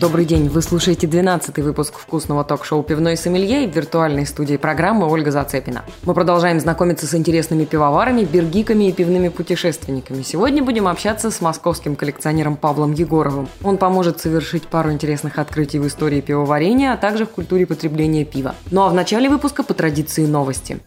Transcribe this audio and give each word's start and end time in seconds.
Добрый 0.00 0.26
день, 0.26 0.48
вы 0.50 0.60
слушаете 0.60 1.06
12-й 1.06 1.62
выпуск 1.62 1.94
вкусного 1.98 2.44
ток-шоу 2.44 2.82
«Пивной 2.82 3.16
сомелье» 3.16 3.66
в 3.66 3.74
виртуальной 3.74 4.26
студии 4.26 4.58
программы 4.58 5.10
Ольга 5.10 5.30
Зацепина. 5.30 5.84
Мы 6.02 6.12
продолжаем 6.12 6.60
знакомиться 6.60 7.06
с 7.06 7.14
интересными 7.14 7.64
пивоварами, 7.64 8.24
бергиками 8.24 8.90
и 8.90 8.92
пивными 8.92 9.28
путешественниками. 9.28 10.20
Сегодня 10.20 10.62
будем 10.62 10.86
общаться 10.86 11.30
с 11.30 11.40
московским 11.40 11.96
коллекционером 11.96 12.56
Павлом 12.56 12.92
Егоровым. 12.92 13.48
Он 13.64 13.78
поможет 13.78 14.20
совершить 14.20 14.64
пару 14.64 14.92
интересных 14.92 15.38
открытий 15.38 15.78
в 15.78 15.86
истории 15.86 16.20
пивоварения, 16.20 16.92
а 16.92 16.98
также 16.98 17.24
в 17.24 17.30
культуре 17.30 17.64
потребления 17.64 18.26
пива. 18.26 18.54
Ну 18.70 18.82
а 18.82 18.90
в 18.90 18.94
начале 18.94 19.30
выпуска 19.30 19.62
по 19.62 19.72
традиции 19.72 20.26
новости. 20.26 20.78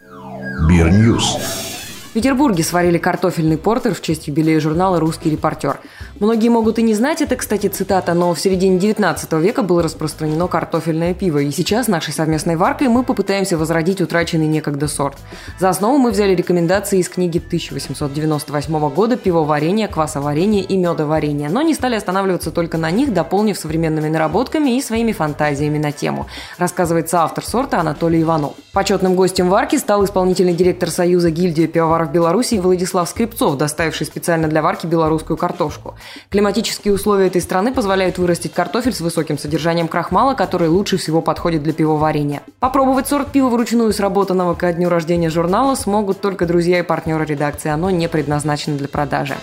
Бирньюз. 0.69 1.78
В 2.09 2.13
Петербурге 2.13 2.63
сварили 2.63 2.97
картофельный 2.97 3.59
портер 3.59 3.93
в 3.93 4.01
честь 4.01 4.27
юбилея 4.27 4.59
журнала 4.59 4.99
«Русский 4.99 5.29
репортер». 5.29 5.79
Многие 6.19 6.49
могут 6.49 6.79
и 6.79 6.81
не 6.81 6.95
знать, 6.95 7.21
это, 7.21 7.35
кстати, 7.35 7.67
цитата, 7.67 8.15
но 8.15 8.33
в 8.33 8.39
середине 8.39 8.79
19 8.79 9.31
века 9.33 9.61
было 9.61 9.83
распространено 9.83 10.47
картофельное 10.47 11.13
пиво, 11.13 11.37
и 11.37 11.51
сейчас 11.51 11.87
нашей 11.87 12.11
совместной 12.11 12.55
варкой 12.55 12.87
мы 12.87 13.03
попытаемся 13.03 13.59
возродить 13.59 14.01
утраченный 14.01 14.47
некогда 14.47 14.87
сорт. 14.87 15.17
За 15.59 15.69
основу 15.69 15.99
мы 15.99 16.09
взяли 16.09 16.33
рекомендации 16.33 16.97
из 16.97 17.09
книги 17.09 17.37
1898 17.37 18.89
года 18.89 19.15
«Пивоварение, 19.15 19.87
квасоварение 19.87 20.63
и 20.63 20.77
медоварение», 20.77 21.47
но 21.47 21.61
не 21.61 21.75
стали 21.75 21.95
останавливаться 21.95 22.49
только 22.49 22.79
на 22.79 22.89
них, 22.89 23.13
дополнив 23.13 23.55
современными 23.55 24.09
наработками 24.09 24.75
и 24.75 24.81
своими 24.81 25.11
фантазиями 25.11 25.77
на 25.77 25.91
тему, 25.91 26.25
рассказывается 26.57 27.21
автор 27.21 27.45
сорта 27.45 27.79
Анатолий 27.79 28.23
Иванов. 28.23 28.55
Почетным 28.73 29.15
гостем 29.15 29.47
варки 29.47 29.77
стал 29.77 30.03
исполнительный 30.03 30.53
директор 30.53 30.89
Союза 30.89 31.31
гильдии 31.31 31.67
пивоваров 31.67 31.98
в 32.05 32.11
Беларуси 32.11 32.55
Владислав 32.55 33.09
Скрипцов, 33.09 33.57
доставивший 33.57 34.05
специально 34.05 34.47
для 34.47 34.61
варки 34.61 34.85
белорусскую 34.85 35.37
картошку. 35.37 35.95
Климатические 36.29 36.93
условия 36.93 37.27
этой 37.27 37.41
страны 37.41 37.73
позволяют 37.73 38.17
вырастить 38.17 38.53
картофель 38.53 38.93
с 38.93 39.01
высоким 39.01 39.37
содержанием 39.37 39.87
крахмала, 39.87 40.33
который 40.33 40.69
лучше 40.69 40.97
всего 40.97 41.21
подходит 41.21 41.63
для 41.63 41.73
пивоварения. 41.73 42.41
Попробовать 42.59 43.07
сорт 43.07 43.31
пива 43.31 43.49
вручную 43.49 43.91
сработанного 43.93 44.53
ко 44.55 44.71
дню 44.73 44.89
рождения 44.89 45.29
журнала 45.29 45.75
смогут 45.75 46.21
только 46.21 46.45
друзья 46.45 46.79
и 46.79 46.83
партнеры 46.83 47.25
редакции. 47.25 47.69
Оно 47.69 47.89
не 47.89 48.07
предназначено 48.07 48.77
для 48.77 48.87
продажи. 48.87 49.35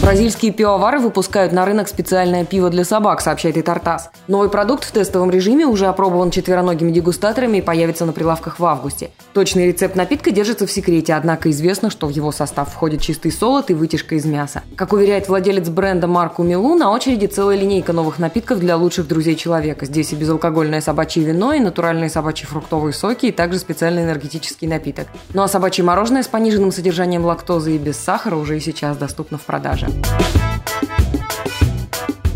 Бразильские 0.00 0.52
пивовары 0.52 1.00
выпускают 1.00 1.52
на 1.52 1.66
рынок 1.66 1.88
специальное 1.88 2.44
пиво 2.44 2.70
для 2.70 2.84
собак, 2.84 3.20
сообщает 3.20 3.56
и 3.56 3.62
Тартас. 3.62 4.10
Новый 4.26 4.48
продукт 4.48 4.84
в 4.84 4.92
тестовом 4.92 5.30
режиме 5.30 5.66
уже 5.66 5.86
опробован 5.86 6.30
четвероногими 6.30 6.92
дегустаторами 6.92 7.58
и 7.58 7.60
появится 7.60 8.06
на 8.06 8.12
прилавках 8.12 8.58
в 8.58 8.64
августе. 8.64 9.10
Точный 9.34 9.66
рецепт 9.66 9.96
напитка 9.96 10.30
держится 10.30 10.66
в 10.66 10.70
секрете, 10.70 11.14
однако 11.14 11.50
известно, 11.50 11.90
что 11.90 12.06
в 12.06 12.10
его 12.10 12.32
состав 12.32 12.72
входит 12.72 13.02
чистый 13.02 13.30
солод 13.30 13.70
и 13.70 13.74
вытяжка 13.74 14.14
из 14.14 14.24
мяса. 14.24 14.62
Как 14.76 14.92
уверяет 14.92 15.28
владелец 15.28 15.68
бренда 15.68 16.06
Марку 16.06 16.42
Милу, 16.42 16.74
на 16.74 16.90
очереди 16.90 17.26
целая 17.26 17.58
линейка 17.58 17.92
новых 17.92 18.18
напитков 18.18 18.60
для 18.60 18.76
лучших 18.76 19.08
друзей 19.08 19.34
человека. 19.36 19.84
Здесь 19.84 20.12
и 20.12 20.16
безалкогольное 20.16 20.80
собачье 20.80 21.22
вино, 21.22 21.52
и 21.52 21.60
натуральные 21.60 22.08
собачьи 22.08 22.46
фруктовые 22.46 22.92
соки, 22.92 23.26
и 23.26 23.32
также 23.32 23.58
специальный 23.58 24.04
энергетический 24.04 24.68
напиток. 24.68 25.08
Ну 25.34 25.42
а 25.42 25.48
собачье 25.48 25.84
мороженое 25.84 26.22
с 26.22 26.28
пониженным 26.28 26.72
содержанием 26.72 27.24
лактозы 27.24 27.74
и 27.74 27.78
без 27.78 27.98
сахара 27.98 28.36
уже 28.36 28.56
и 28.56 28.60
сейчас 28.60 28.96
доступно 28.96 29.36
в 29.36 29.42
продаже. 29.42 29.88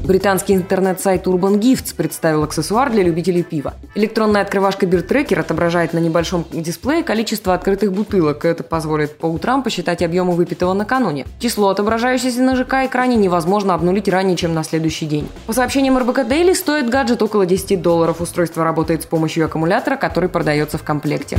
Британский 0.05 0.55
интернет-сайт 0.55 1.27
Urban 1.27 1.61
Gifts 1.61 1.95
представил 1.97 2.43
аксессуар 2.43 2.91
для 2.91 3.03
любителей 3.03 3.43
пива. 3.43 3.75
Электронная 3.95 4.43
открывашка 4.43 4.85
Tracker 4.85 5.41
отображает 5.41 5.93
на 5.93 6.01
небольшом 6.01 6.45
дисплее 6.53 7.05
количество 7.05 7.55
открытых 7.55 7.93
бутылок. 7.93 8.45
Это 8.45 8.65
позволит 8.65 9.17
по 9.17 9.27
утрам 9.27 9.63
посчитать 9.63 10.03
объемы 10.03 10.35
выпитого 10.35 10.75
накануне. 10.75 11.25
Число, 11.39 11.69
отображающееся 11.69 12.43
на 12.43 12.57
ЖК-экране, 12.57 13.17
невозможно 13.17 13.75
обнулить 13.75 14.09
ранее, 14.09 14.37
чем 14.37 14.55
на 14.55 14.65
следующий 14.65 15.07
день. 15.07 15.29
По 15.47 15.53
сообщениям 15.53 15.97
РБК 15.97 16.19
Daily, 16.21 16.55
стоит 16.55 16.91
гаджет 16.91 17.23
около 17.23 17.47
10 17.47 17.81
долларов. 17.81 18.21
Устройство 18.21 18.65
работает 18.65 19.05
с 19.05 19.07
помощью 19.07 19.47
аккумулятора, 19.47 19.97
который 19.97 20.29
продается 20.29 20.79
в 20.79 20.83
комплекте 20.83 21.39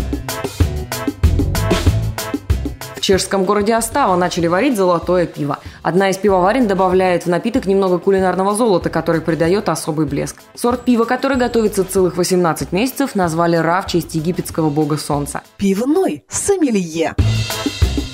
чешском 3.03 3.43
городе 3.43 3.75
Остава 3.75 4.15
начали 4.15 4.47
варить 4.47 4.77
золотое 4.77 5.27
пиво. 5.27 5.59
Одна 5.83 6.09
из 6.09 6.17
пивоварен 6.17 6.67
добавляет 6.67 7.25
в 7.25 7.29
напиток 7.29 7.65
немного 7.65 7.99
кулинарного 7.99 8.55
золота, 8.55 8.89
который 8.89 9.21
придает 9.21 9.69
особый 9.69 10.05
блеск. 10.05 10.37
Сорт 10.55 10.85
пива, 10.85 11.03
который 11.03 11.37
готовится 11.37 11.83
целых 11.83 12.17
18 12.17 12.71
месяцев, 12.71 13.13
назвали 13.13 13.57
Ра 13.57 13.81
в 13.81 13.87
честь 13.87 14.15
египетского 14.15 14.69
бога 14.69 14.97
солнца. 14.97 15.41
Пивной 15.57 16.23
сомелье. 16.29 17.13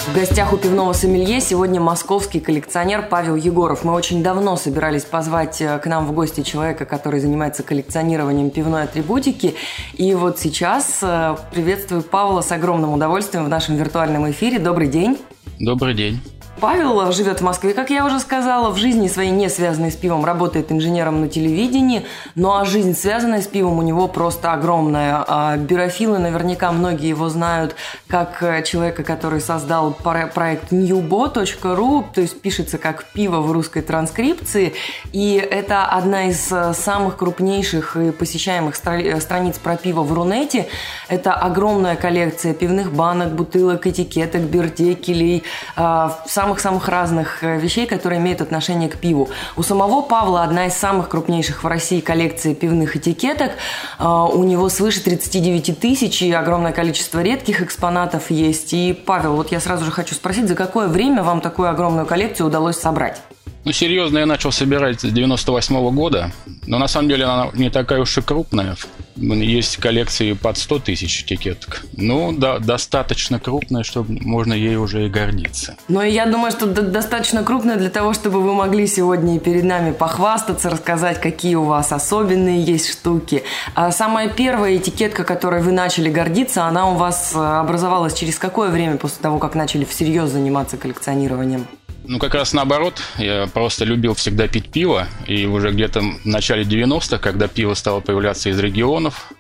В 0.10 0.16
гостях 0.16 0.54
у 0.54 0.58
пивного 0.58 0.94
сомелье 0.94 1.40
сегодня 1.40 1.80
московский 1.80 2.40
коллекционер 2.40 3.06
Павел 3.08 3.36
Егоров. 3.36 3.84
Мы 3.84 3.94
очень 3.94 4.24
давно 4.24 4.56
собирались 4.56 5.06
позвать 5.06 5.62
э, 5.62 5.78
к 5.78 5.86
нам 5.86 6.08
в 6.08 6.14
гости 6.14 6.42
человека, 6.42 6.86
который 6.86 7.20
занимается 7.20 7.62
коллекционированием 7.62 8.50
пивной 8.50 8.84
атрибутики. 8.84 9.54
И 9.94 10.16
вот 10.16 10.40
сейчас 10.40 10.98
э, 11.04 11.36
приветствую 11.52 12.02
Павла 12.02 12.42
с 12.42 12.52
огромным 12.52 12.92
удовольствием 12.94 13.46
в 13.46 13.50
нашем 13.50 13.76
виртуальном 13.76 14.32
эфире. 14.32 14.58
Добрый 14.58 14.88
день. 14.88 15.20
Добрый 15.60 15.94
день. 15.94 16.20
Павел 16.60 17.12
живет 17.12 17.40
в 17.40 17.44
Москве, 17.44 17.74
как 17.74 17.90
я 17.90 18.06
уже 18.06 18.20
сказала, 18.20 18.70
в 18.70 18.78
жизни 18.78 19.08
своей 19.08 19.32
не 19.32 19.50
связанной 19.50 19.92
с 19.92 19.96
пивом, 19.96 20.26
работает 20.26 20.72
инженером 20.72 21.22
на 21.22 21.30
телевидении, 21.30 22.06
ну 22.36 22.54
а 22.54 22.66
жизнь, 22.66 22.96
связанная 22.96 23.42
с 23.42 23.48
пивом, 23.48 23.80
у 23.80 23.82
него 23.82 24.08
просто 24.08 24.52
огромная. 24.52 25.24
А 25.28 25.56
бирофилы 25.58 26.20
наверняка 26.20 26.72
многие 26.72 27.08
его 27.08 27.30
знают 27.30 27.76
как 28.08 28.44
э, 28.44 28.64
человека, 28.64 29.04
который 29.04 29.40
создал 29.40 29.92
проект 29.92 30.72
newbo.ru, 30.72 32.06
то 32.14 32.22
есть 32.22 32.42
пишется 32.42 32.78
как 32.78 33.06
пиво 33.06 33.40
в 33.40 33.52
русской 33.52 33.82
транскрипции, 33.82 34.74
и 35.14 35.36
это 35.36 35.86
одна 35.86 36.28
из 36.28 36.52
э, 36.52 36.74
самых 36.74 37.18
крупнейших 37.18 37.96
и 37.96 38.12
посещаемых 38.12 38.76
э, 38.86 39.22
страниц 39.22 39.58
про 39.58 39.78
пиво 39.78 40.02
в 40.02 40.12
Рунете. 40.12 40.68
Это 41.08 41.34
огромная 41.34 41.96
коллекция 41.96 42.54
пивных 42.54 42.92
банок, 42.92 43.32
бутылок, 43.32 43.88
этикеток, 43.88 44.42
бирдекелей, 44.42 45.44
сам 45.76 46.49
самых-самых 46.50 46.90
разных 46.90 47.44
э, 47.44 47.60
вещей, 47.60 47.86
которые 47.86 48.20
имеют 48.20 48.42
отношение 48.42 48.90
к 48.90 48.98
пиву. 48.98 49.30
У 49.56 49.62
самого 49.62 50.02
Павла 50.02 50.44
одна 50.44 50.66
из 50.66 50.74
самых 50.74 51.08
крупнейших 51.08 51.64
в 51.64 51.68
России 51.68 52.00
коллекций 52.00 52.56
пивных 52.56 52.96
этикеток. 52.96 53.52
А, 54.00 54.26
у 54.26 54.44
него 54.44 54.68
свыше 54.70 55.02
39 55.04 55.80
тысяч 55.80 56.24
и 56.24 56.32
огромное 56.32 56.72
количество 56.72 57.22
редких 57.22 57.62
экспонатов 57.62 58.32
есть. 58.32 58.74
И, 58.74 58.94
Павел, 58.94 59.36
вот 59.36 59.52
я 59.52 59.60
сразу 59.60 59.86
же 59.86 59.92
хочу 59.92 60.16
спросить, 60.16 60.48
за 60.48 60.56
какое 60.56 60.88
время 60.88 61.22
вам 61.22 61.40
такую 61.40 61.70
огромную 61.70 62.08
коллекцию 62.08 62.48
удалось 62.48 62.78
собрать? 62.78 63.22
Ну, 63.66 63.74
серьезно, 63.74 64.20
я 64.20 64.26
начал 64.26 64.52
собирать 64.52 65.02
с 65.02 65.04
98 65.04 65.76
-го 65.76 65.92
года, 65.92 66.32
но 66.66 66.78
на 66.78 66.88
самом 66.88 67.10
деле 67.10 67.26
она 67.26 67.50
не 67.54 67.70
такая 67.70 68.00
уж 68.00 68.18
и 68.18 68.22
крупная. 68.22 68.76
Есть 69.18 69.78
коллекции 69.78 70.32
под 70.34 70.58
100 70.58 70.80
тысяч 70.80 71.24
этикеток. 71.24 71.82
Ну, 71.92 72.32
да, 72.32 72.60
достаточно 72.60 73.38
крупная, 73.40 73.84
чтобы 73.84 74.18
можно 74.22 74.54
ей 74.54 74.78
уже 74.78 75.06
и 75.06 75.10
гордиться. 75.10 75.76
Ну, 75.90 76.02
и 76.02 76.10
я 76.10 76.26
думаю, 76.26 76.52
что 76.52 76.68
достаточно 76.68 77.44
крупная 77.44 77.76
для 77.76 77.90
того, 77.90 78.14
чтобы 78.14 78.42
вы 78.42 78.54
могли 78.54 78.88
сегодня 78.88 79.40
перед 79.40 79.66
нами 79.66 79.92
похвастаться, 79.92 80.70
рассказать, 80.70 81.20
какие 81.20 81.56
у 81.56 81.66
вас 81.66 81.92
особенные 81.92 82.64
есть 82.64 82.90
штуки. 82.90 83.44
А 83.76 83.92
самая 83.92 84.30
первая 84.30 84.78
этикетка, 84.78 85.26
которой 85.26 85.62
вы 85.62 85.74
начали 85.74 86.10
гордиться, 86.10 86.66
она 86.66 86.90
у 86.90 86.96
вас 86.96 87.34
э, 87.36 87.40
образовалась 87.40 88.14
через 88.14 88.40
какое 88.40 88.70
время 88.70 88.96
после 88.96 89.22
того, 89.22 89.38
как 89.38 89.54
начали 89.56 89.84
всерьез 89.84 90.30
заниматься 90.30 90.78
коллекционированием? 90.78 91.68
Ну, 92.10 92.18
как 92.18 92.34
раз 92.34 92.54
наоборот. 92.54 93.00
Я 93.20 93.46
просто 93.46 93.86
любил 93.86 94.16
всегда 94.16 94.48
пить 94.48 94.72
пиво. 94.72 95.08
И 95.28 95.46
уже 95.46 95.70
где-то 95.70 96.02
в 96.02 96.26
начале 96.26 96.64
90-х, 96.64 97.20
когда 97.20 97.48
пиво 97.48 97.76
стало 97.76 98.00
появляться 98.00 98.50
из 98.50 98.58
регионов, 98.58 99.32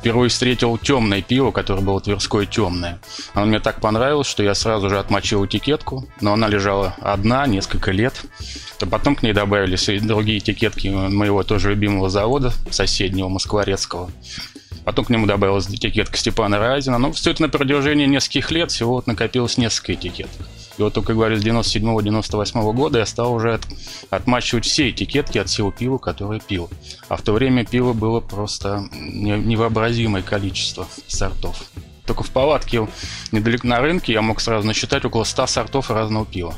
впервые 0.00 0.28
встретил 0.28 0.76
темное 0.78 1.22
пиво, 1.22 1.52
которое 1.52 1.80
было 1.80 2.00
Тверское 2.00 2.44
темное. 2.44 2.98
Оно 3.34 3.46
мне 3.46 3.60
так 3.60 3.80
понравилось, 3.80 4.26
что 4.26 4.42
я 4.42 4.56
сразу 4.56 4.90
же 4.90 4.98
отмочил 4.98 5.46
этикетку, 5.46 6.08
но 6.20 6.32
она 6.32 6.48
лежала 6.48 6.96
одна 7.00 7.46
несколько 7.46 7.92
лет. 7.92 8.20
То 8.80 8.86
потом 8.86 9.14
к 9.14 9.22
ней 9.22 9.32
добавились 9.32 9.88
и 9.88 10.00
другие 10.00 10.38
этикетки 10.38 10.88
моего 10.88 11.44
тоже 11.44 11.70
любимого 11.70 12.10
завода, 12.10 12.52
соседнего, 12.68 13.28
Москворецкого. 13.28 14.10
Потом 14.88 15.04
к 15.04 15.10
нему 15.10 15.26
добавилась 15.26 15.68
этикетка 15.68 16.16
Степана 16.16 16.58
Разина. 16.58 16.96
Но 16.96 17.12
все 17.12 17.32
это 17.32 17.42
на 17.42 17.50
протяжении 17.50 18.06
нескольких 18.06 18.50
лет 18.50 18.70
всего 18.70 18.92
вот 18.92 19.06
накопилось 19.06 19.58
несколько 19.58 19.92
этикеток. 19.92 20.48
И 20.78 20.82
вот 20.82 20.94
только, 20.94 21.12
говорю, 21.12 21.36
с 21.36 21.44
97-98 21.44 22.72
года 22.72 23.00
я 23.00 23.04
стал 23.04 23.34
уже 23.34 23.52
от, 23.52 23.66
отмачивать 24.08 24.64
все 24.64 24.88
этикетки 24.88 25.36
от 25.36 25.50
всего 25.50 25.70
пива, 25.70 25.98
которое 25.98 26.40
пил. 26.40 26.70
А 27.10 27.18
в 27.18 27.20
то 27.20 27.34
время 27.34 27.66
пива 27.66 27.92
было 27.92 28.20
просто 28.20 28.88
невообразимое 28.90 30.22
количество 30.22 30.88
сортов. 31.06 31.64
Только 32.06 32.22
в 32.22 32.30
палатке 32.30 32.88
недалеко 33.30 33.66
на 33.66 33.80
рынке 33.80 34.14
я 34.14 34.22
мог 34.22 34.40
сразу 34.40 34.66
насчитать 34.66 35.04
около 35.04 35.24
100 35.24 35.48
сортов 35.48 35.90
разного 35.90 36.24
пива. 36.24 36.54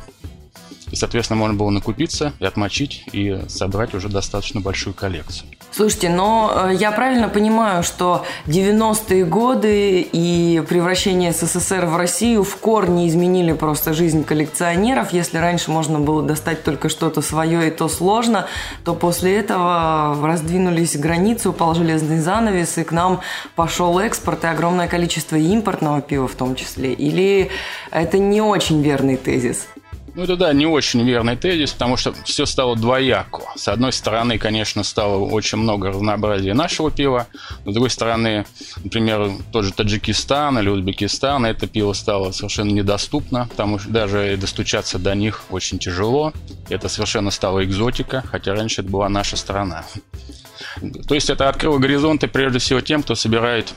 И, 0.92 0.94
соответственно, 0.94 1.40
можно 1.40 1.56
было 1.56 1.70
накупиться 1.70 2.32
и 2.38 2.44
отмочить, 2.44 3.02
и 3.10 3.40
собрать 3.48 3.92
уже 3.92 4.08
достаточно 4.08 4.60
большую 4.60 4.94
коллекцию. 4.94 5.48
Слушайте, 5.72 6.08
но 6.08 6.52
э, 6.52 6.74
я 6.74 6.90
правильно 6.90 7.28
понимаю, 7.28 7.84
что 7.84 8.24
90-е 8.46 9.24
годы 9.24 10.00
и 10.00 10.62
превращение 10.68 11.32
СССР 11.32 11.86
в 11.86 11.96
Россию 11.96 12.42
в 12.42 12.56
корне 12.56 13.08
изменили 13.08 13.52
просто 13.52 13.92
жизнь 13.92 14.24
коллекционеров. 14.24 15.12
Если 15.12 15.38
раньше 15.38 15.70
можно 15.70 16.00
было 16.00 16.22
достать 16.22 16.64
только 16.64 16.88
что-то 16.88 17.22
свое, 17.22 17.68
и 17.68 17.70
то 17.70 17.88
сложно, 17.88 18.46
то 18.84 18.94
после 18.94 19.38
этого 19.38 20.16
раздвинулись 20.20 20.96
границы, 20.96 21.50
упал 21.50 21.74
железный 21.74 22.18
занавес, 22.18 22.78
и 22.78 22.82
к 22.82 22.90
нам 22.90 23.20
пошел 23.54 24.00
экспорт 24.00 24.42
и 24.42 24.48
огромное 24.48 24.88
количество 24.88 25.36
импортного 25.36 26.00
пива 26.00 26.26
в 26.26 26.34
том 26.34 26.56
числе. 26.56 26.92
Или 26.92 27.50
это 27.92 28.18
не 28.18 28.42
очень 28.42 28.82
верный 28.82 29.16
тезис? 29.16 29.68
Ну, 30.14 30.24
это, 30.24 30.36
да, 30.36 30.52
не 30.52 30.66
очень 30.66 31.02
верный 31.02 31.36
тезис, 31.36 31.72
потому 31.72 31.96
что 31.96 32.12
все 32.24 32.46
стало 32.46 32.76
двояко. 32.76 33.42
С 33.56 33.68
одной 33.68 33.92
стороны, 33.92 34.38
конечно, 34.38 34.82
стало 34.82 35.18
очень 35.18 35.58
много 35.58 35.88
разнообразия 35.88 36.52
нашего 36.54 36.90
пива. 36.90 37.26
С 37.64 37.72
другой 37.72 37.90
стороны, 37.90 38.44
например, 38.82 39.30
тот 39.52 39.64
же 39.64 39.72
Таджикистан 39.72 40.58
или 40.58 40.68
Узбекистан, 40.68 41.46
это 41.46 41.66
пиво 41.66 41.92
стало 41.92 42.32
совершенно 42.32 42.70
недоступно, 42.70 43.46
потому 43.50 43.78
что 43.78 43.90
даже 43.90 44.36
достучаться 44.36 44.98
до 44.98 45.14
них 45.14 45.44
очень 45.50 45.78
тяжело. 45.78 46.32
Это 46.68 46.88
совершенно 46.88 47.30
стало 47.30 47.64
экзотика, 47.64 48.24
хотя 48.30 48.54
раньше 48.54 48.82
это 48.82 48.90
была 48.90 49.08
наша 49.08 49.36
страна. 49.36 49.84
То 51.06 51.14
есть 51.14 51.30
это 51.30 51.48
открыло 51.48 51.78
горизонты 51.78 52.26
прежде 52.26 52.58
всего 52.58 52.80
тем, 52.80 53.02
кто 53.02 53.14
собирает 53.14 53.72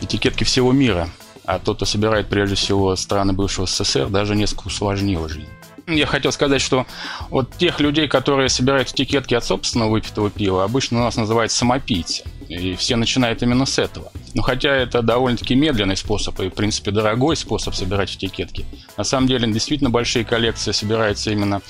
этикетки 0.00 0.44
всего 0.44 0.72
мира. 0.72 1.08
А 1.44 1.58
тот, 1.58 1.76
кто 1.76 1.86
собирает 1.86 2.28
прежде 2.28 2.54
всего 2.54 2.94
страны 2.96 3.32
бывшего 3.32 3.66
СССР, 3.66 4.08
даже 4.08 4.36
несколько 4.36 4.68
усложнило 4.68 5.28
жизнь. 5.28 5.48
Я 5.90 6.06
хотел 6.06 6.32
сказать, 6.32 6.62
что 6.62 6.86
вот 7.30 7.54
тех 7.56 7.80
людей, 7.80 8.08
которые 8.08 8.48
собирают 8.48 8.90
этикетки 8.90 9.34
от 9.34 9.44
собственного 9.44 9.90
выпитого 9.90 10.30
пива, 10.30 10.64
обычно 10.64 11.00
у 11.00 11.04
нас 11.04 11.16
называют 11.16 11.52
самопийцы. 11.52 12.24
И 12.48 12.74
все 12.74 12.96
начинают 12.96 13.42
именно 13.42 13.64
с 13.64 13.78
этого. 13.78 14.10
Но 14.34 14.42
хотя 14.42 14.74
это 14.74 15.02
довольно-таки 15.02 15.54
медленный 15.54 15.96
способ 15.96 16.38
и, 16.40 16.48
в 16.48 16.54
принципе, 16.54 16.90
дорогой 16.90 17.36
способ 17.36 17.74
собирать 17.74 18.16
этикетки, 18.16 18.64
на 18.96 19.04
самом 19.04 19.28
деле 19.28 19.50
действительно 19.52 19.90
большие 19.90 20.24
коллекции 20.24 20.72
собираются 20.72 21.30
именно 21.30 21.62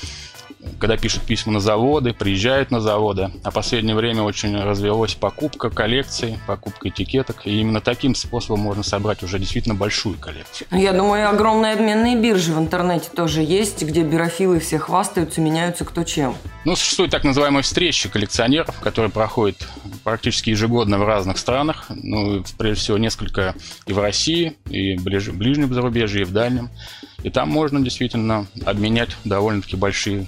когда 0.79 0.97
пишут 0.97 1.23
письма 1.23 1.53
на 1.53 1.61
заводы, 1.61 2.13
приезжают 2.13 2.71
на 2.71 2.81
заводы. 2.81 3.31
А 3.45 3.51
в 3.51 3.55
последнее 3.55 3.95
время 3.95 4.23
очень 4.23 4.57
развелась 4.57 5.15
покупка 5.15 5.71
коллекций, 5.71 6.39
покупка 6.47 6.89
этикеток. 6.89 7.47
И 7.47 7.61
именно 7.61 7.81
таким 7.81 8.15
способом 8.15 8.61
можно 8.61 8.83
собрать 8.83 9.23
уже 9.23 9.39
действительно 9.39 9.75
большую 9.75 10.19
коллекцию. 10.19 10.69
Я 10.71 10.93
думаю, 10.93 11.29
огромные 11.29 11.75
обменные 11.75 12.17
биржи 12.17 12.53
в 12.53 12.59
интернете 12.59 13.09
тоже 13.15 13.43
есть, 13.43 13.83
где 13.83 14.03
бирофилы 14.03 14.61
все 14.61 14.79
хвастаются, 14.79 15.41
меняются 15.41 15.85
кто 15.85 16.05
чем. 16.05 16.35
Ну, 16.65 16.77
существуют 16.77 17.13
так 17.13 17.25
называемые 17.25 17.63
встречи 17.63 18.09
коллекционеров, 18.09 18.81
которые 18.81 19.11
проходят 19.11 19.67
практически 20.05 20.51
ежегодно 20.51 20.99
в 20.99 21.05
разных 21.07 21.39
странах. 21.39 21.87
Ну, 21.89 22.45
прежде 22.59 22.83
всего, 22.83 22.99
несколько 22.99 23.55
и 23.87 23.93
в 23.93 23.99
России, 23.99 24.57
и 24.69 24.97
в 24.97 25.03
ближнем 25.03 25.73
зарубежье, 25.73 26.23
и 26.23 26.25
в 26.25 26.33
дальнем. 26.33 26.71
И 27.23 27.31
там 27.31 27.51
можно 27.51 27.81
действительно 27.81 28.47
обменять 28.65 29.11
довольно-таки 29.25 29.77
большие 29.77 30.27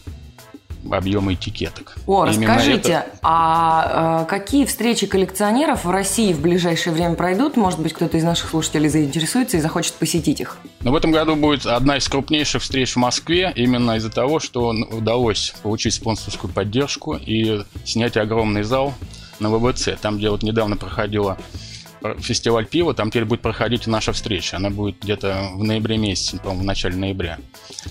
объемы 0.90 1.34
этикеток. 1.34 1.96
О, 2.06 2.26
Именно 2.26 2.54
расскажите, 2.54 2.92
это... 2.92 3.06
а 3.22 4.22
э, 4.22 4.30
какие 4.30 4.64
встречи 4.64 5.06
коллекционеров 5.06 5.84
в 5.84 5.90
России 5.90 6.32
в 6.32 6.40
ближайшее 6.40 6.92
время 6.92 7.14
пройдут? 7.14 7.56
Может 7.56 7.80
быть, 7.80 7.92
кто-то 7.92 8.16
из 8.16 8.24
наших 8.24 8.50
слушателей 8.50 8.88
заинтересуется 8.88 9.56
и 9.56 9.60
захочет 9.60 9.94
посетить 9.94 10.40
их? 10.40 10.58
Но 10.80 10.92
в 10.92 10.96
этом 10.96 11.12
году 11.12 11.36
будет 11.36 11.66
одна 11.66 11.96
из 11.96 12.08
крупнейших 12.08 12.62
встреч 12.62 12.94
в 12.94 12.96
Москве, 12.96 13.52
именно 13.54 13.96
из-за 13.96 14.10
того, 14.10 14.40
что 14.40 14.68
удалось 14.68 15.54
получить 15.62 15.94
спонсорскую 15.94 16.52
поддержку 16.52 17.14
и 17.14 17.62
снять 17.84 18.16
огромный 18.16 18.62
зал 18.62 18.94
на 19.38 19.50
ВВЦ, 19.50 19.90
там, 20.00 20.18
где 20.18 20.30
вот 20.30 20.42
недавно 20.42 20.76
проходила 20.76 21.38
фестиваль 22.18 22.66
пива, 22.66 22.94
там 22.94 23.10
теперь 23.10 23.24
будет 23.24 23.40
проходить 23.40 23.86
наша 23.86 24.12
встреча. 24.12 24.56
Она 24.56 24.70
будет 24.70 24.96
где-то 25.00 25.50
в 25.54 25.64
ноябре 25.64 25.96
месяце, 25.96 26.38
по-моему, 26.38 26.62
в 26.62 26.64
начале 26.64 26.96
ноября. 26.96 27.38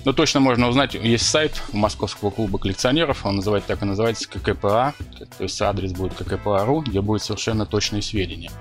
Но 0.05 0.13
точно 0.13 0.39
можно 0.39 0.67
узнать, 0.69 0.93
есть 0.93 1.25
сайт 1.25 1.61
Московского 1.71 2.29
клуба 2.29 2.57
коллекционеров, 2.57 3.25
он 3.25 3.37
называется 3.37 3.69
так 3.69 3.81
и 3.81 3.85
называется 3.85 4.29
ККПА, 4.29 4.93
то 5.37 5.43
есть 5.43 5.61
адрес 5.61 5.93
будет 5.93 6.13
ККПА.ру, 6.13 6.81
где 6.81 7.01
будут 7.01 7.23
совершенно 7.23 7.65
точные 7.65 8.01
сведения. 8.01 8.51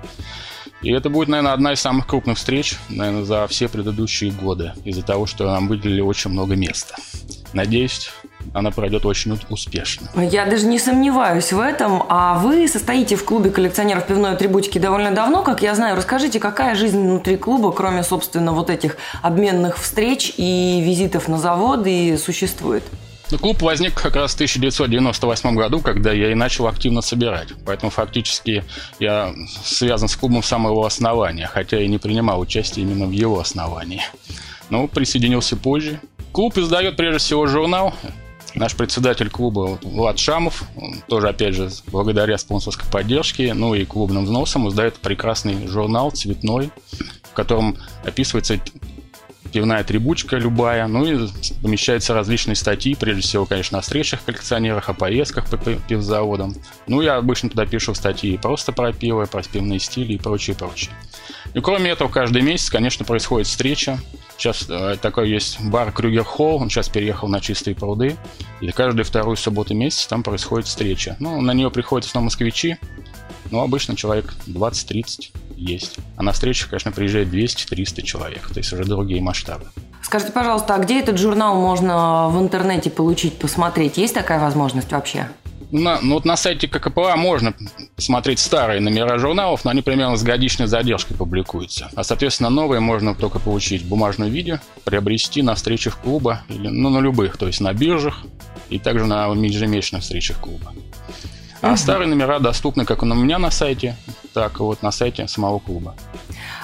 И 0.81 0.91
это 0.91 1.09
будет, 1.09 1.27
наверное, 1.27 1.53
одна 1.53 1.73
из 1.73 1.79
самых 1.79 2.07
крупных 2.07 2.37
встреч, 2.37 2.75
наверное, 2.89 3.23
за 3.23 3.47
все 3.47 3.67
предыдущие 3.67 4.31
годы, 4.31 4.73
из-за 4.83 5.03
того, 5.03 5.27
что 5.27 5.45
нам 5.45 5.67
выделили 5.67 6.01
очень 6.01 6.31
много 6.31 6.55
места. 6.55 6.95
Надеюсь, 7.53 8.11
она 8.53 8.71
пройдет 8.71 9.05
очень 9.05 9.37
успешно. 9.49 10.09
Я 10.15 10.45
даже 10.45 10.65
не 10.65 10.79
сомневаюсь 10.79 11.53
в 11.53 11.59
этом. 11.59 12.03
А 12.09 12.39
вы 12.39 12.67
состоите 12.67 13.15
в 13.15 13.23
клубе 13.23 13.49
коллекционеров 13.49 14.05
пивной 14.05 14.31
атрибутики 14.31 14.77
довольно 14.77 15.11
давно, 15.11 15.43
как 15.43 15.61
я 15.61 15.75
знаю. 15.75 15.95
Расскажите, 15.95 16.39
какая 16.39 16.75
жизнь 16.75 16.99
внутри 16.99 17.37
клуба, 17.37 17.71
кроме, 17.71 18.03
собственно, 18.03 18.51
вот 18.51 18.69
этих 18.69 18.97
обменных 19.21 19.77
встреч 19.77 20.33
и 20.37 20.81
визитов 20.83 21.27
на 21.27 21.37
заводы, 21.37 22.17
существует? 22.17 22.83
Ну, 23.31 23.37
клуб 23.39 23.61
возник 23.61 23.93
как 23.93 24.17
раз 24.17 24.33
в 24.33 24.35
1998 24.35 25.55
году, 25.55 25.79
когда 25.79 26.11
я 26.11 26.31
и 26.31 26.35
начал 26.35 26.67
активно 26.67 27.01
собирать. 27.01 27.49
Поэтому 27.65 27.89
фактически 27.89 28.65
я 28.99 29.33
связан 29.63 30.09
с 30.09 30.17
клубом 30.17 30.43
с 30.43 30.47
самого 30.47 30.85
основания, 30.85 31.47
хотя 31.47 31.79
и 31.79 31.87
не 31.87 31.97
принимал 31.97 32.41
участие 32.41 32.85
именно 32.85 33.05
в 33.05 33.11
его 33.11 33.39
основании. 33.39 34.01
Но 34.69 34.87
присоединился 34.87 35.55
позже. 35.55 36.01
Клуб 36.33 36.57
издает 36.57 36.97
прежде 36.97 37.19
всего 37.19 37.47
журнал 37.47 37.93
Наш 38.55 38.75
председатель 38.75 39.29
клуба 39.29 39.79
Влад 39.81 40.19
Шамов, 40.19 40.63
тоже, 41.07 41.29
опять 41.29 41.55
же, 41.55 41.69
благодаря 41.87 42.37
спонсорской 42.37 42.89
поддержке, 42.91 43.53
ну 43.53 43.73
и 43.73 43.85
клубным 43.85 44.25
взносам, 44.25 44.67
издает 44.67 44.95
прекрасный 44.95 45.67
журнал 45.67 46.11
цветной, 46.11 46.69
в 47.23 47.33
котором 47.33 47.77
описывается 48.03 48.59
пивная 49.51 49.83
трибучка 49.83 50.37
любая, 50.37 50.87
ну 50.87 51.05
и 51.05 51.27
помещаются 51.61 52.13
различные 52.13 52.55
статьи, 52.55 52.95
прежде 52.95 53.21
всего, 53.21 53.45
конечно, 53.45 53.77
о 53.79 53.81
встречах 53.81 54.23
коллекционерах, 54.23 54.89
о 54.89 54.93
поездках 54.93 55.49
по 55.49 55.57
пивзаводам. 55.57 56.55
Ну, 56.87 57.01
я 57.01 57.15
обычно 57.15 57.49
туда 57.49 57.65
пишу 57.65 57.93
статьи 57.93 58.37
просто 58.37 58.71
про 58.71 58.93
пиво, 58.93 59.25
про 59.25 59.43
пивные 59.43 59.79
стили 59.79 60.13
и 60.13 60.17
прочее, 60.17 60.55
прочее. 60.55 60.91
И 61.53 61.59
кроме 61.59 61.91
этого, 61.91 62.07
каждый 62.09 62.41
месяц, 62.41 62.69
конечно, 62.69 63.05
происходит 63.05 63.47
встреча. 63.47 63.99
Сейчас 64.37 64.65
э, 64.69 64.97
такой 65.01 65.29
есть 65.29 65.59
бар 65.61 65.91
Крюгер 65.91 66.23
Холл, 66.23 66.61
он 66.61 66.69
сейчас 66.69 66.89
переехал 66.89 67.27
на 67.27 67.41
Чистые 67.41 67.75
пруды. 67.75 68.15
И 68.61 68.71
каждую 68.71 69.05
вторую 69.05 69.35
субботу 69.35 69.73
месяца 69.73 70.09
там 70.09 70.23
происходит 70.23 70.67
встреча. 70.67 71.15
Ну, 71.19 71.41
на 71.41 71.51
нее 71.53 71.69
приходят 71.69 72.07
снова 72.07 72.25
москвичи, 72.25 72.77
но 73.51 73.61
обычно 73.61 73.95
человек 73.95 74.33
20-30 74.47 75.31
есть. 75.57 75.97
А 76.17 76.23
на 76.23 76.31
встречах, 76.31 76.69
конечно, 76.69 76.91
приезжает 76.91 77.27
200-300 77.27 78.01
человек, 78.01 78.47
то 78.47 78.59
есть 78.59 78.71
уже 78.73 78.85
другие 78.85 79.21
масштабы. 79.21 79.65
Скажите, 80.01 80.31
пожалуйста, 80.31 80.75
а 80.75 80.79
где 80.79 80.99
этот 80.99 81.19
журнал 81.19 81.55
можно 81.55 82.29
в 82.29 82.41
интернете 82.41 82.89
получить, 82.89 83.37
посмотреть? 83.37 83.97
Есть 83.97 84.13
такая 84.13 84.39
возможность 84.39 84.91
вообще? 84.91 85.29
На, 85.71 85.99
ну 86.01 86.15
вот 86.15 86.25
на 86.25 86.35
сайте 86.35 86.67
ККПА 86.67 87.15
можно 87.15 87.53
смотреть 87.97 88.39
старые 88.39 88.81
номера 88.81 89.17
журналов, 89.17 89.63
но 89.63 89.71
они 89.71 89.81
примерно 89.81 90.17
с 90.17 90.23
годичной 90.23 90.67
задержкой 90.67 91.15
публикуются. 91.15 91.89
А, 91.95 92.03
соответственно, 92.03 92.49
новые 92.49 92.81
можно 92.81 93.15
только 93.15 93.39
получить 93.39 93.83
в 93.83 93.87
бумажном 93.87 94.29
виде, 94.29 94.59
приобрести 94.83 95.41
на 95.41 95.55
встречах 95.55 95.97
клуба, 95.97 96.41
или, 96.49 96.67
ну, 96.67 96.89
на 96.89 96.99
любых, 96.99 97.37
то 97.37 97.47
есть 97.47 97.61
на 97.61 97.73
биржах 97.73 98.23
и 98.69 98.79
также 98.79 99.05
на 99.05 99.27
ежемесячных 99.27 100.01
встречах 100.01 100.39
клуба. 100.39 100.73
А 101.61 101.77
старые 101.77 102.07
номера 102.07 102.39
доступны 102.39 102.85
как 102.85 103.03
у 103.03 103.05
меня 103.05 103.37
на 103.37 103.51
сайте, 103.51 103.95
так 104.33 104.59
и 104.59 104.63
вот 104.63 104.81
на 104.81 104.91
сайте 104.91 105.27
самого 105.27 105.59
клуба. 105.59 105.93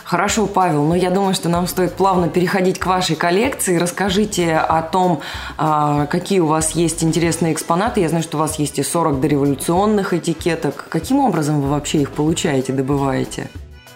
Хорошо, 0.03 0.47
Павел, 0.47 0.85
но 0.85 0.95
я 0.95 1.11
думаю, 1.11 1.35
что 1.35 1.49
нам 1.49 1.67
стоит 1.67 1.93
плавно 1.93 2.29
переходить 2.29 2.79
к 2.79 2.85
вашей 2.85 3.15
коллекции. 3.15 3.77
Расскажите 3.77 4.55
о 4.55 4.81
том, 4.81 5.19
а, 5.57 6.05
какие 6.05 6.39
у 6.39 6.47
вас 6.47 6.71
есть 6.71 7.03
интересные 7.03 7.53
экспонаты. 7.53 7.99
Я 7.99 8.09
знаю, 8.09 8.23
что 8.23 8.37
у 8.37 8.39
вас 8.39 8.57
есть 8.57 8.79
и 8.79 8.83
40 8.83 9.19
дореволюционных 9.19 10.13
этикеток. 10.13 10.85
Каким 10.89 11.19
образом 11.19 11.61
вы 11.61 11.69
вообще 11.69 12.01
их 12.01 12.11
получаете, 12.11 12.73
добываете? 12.73 13.49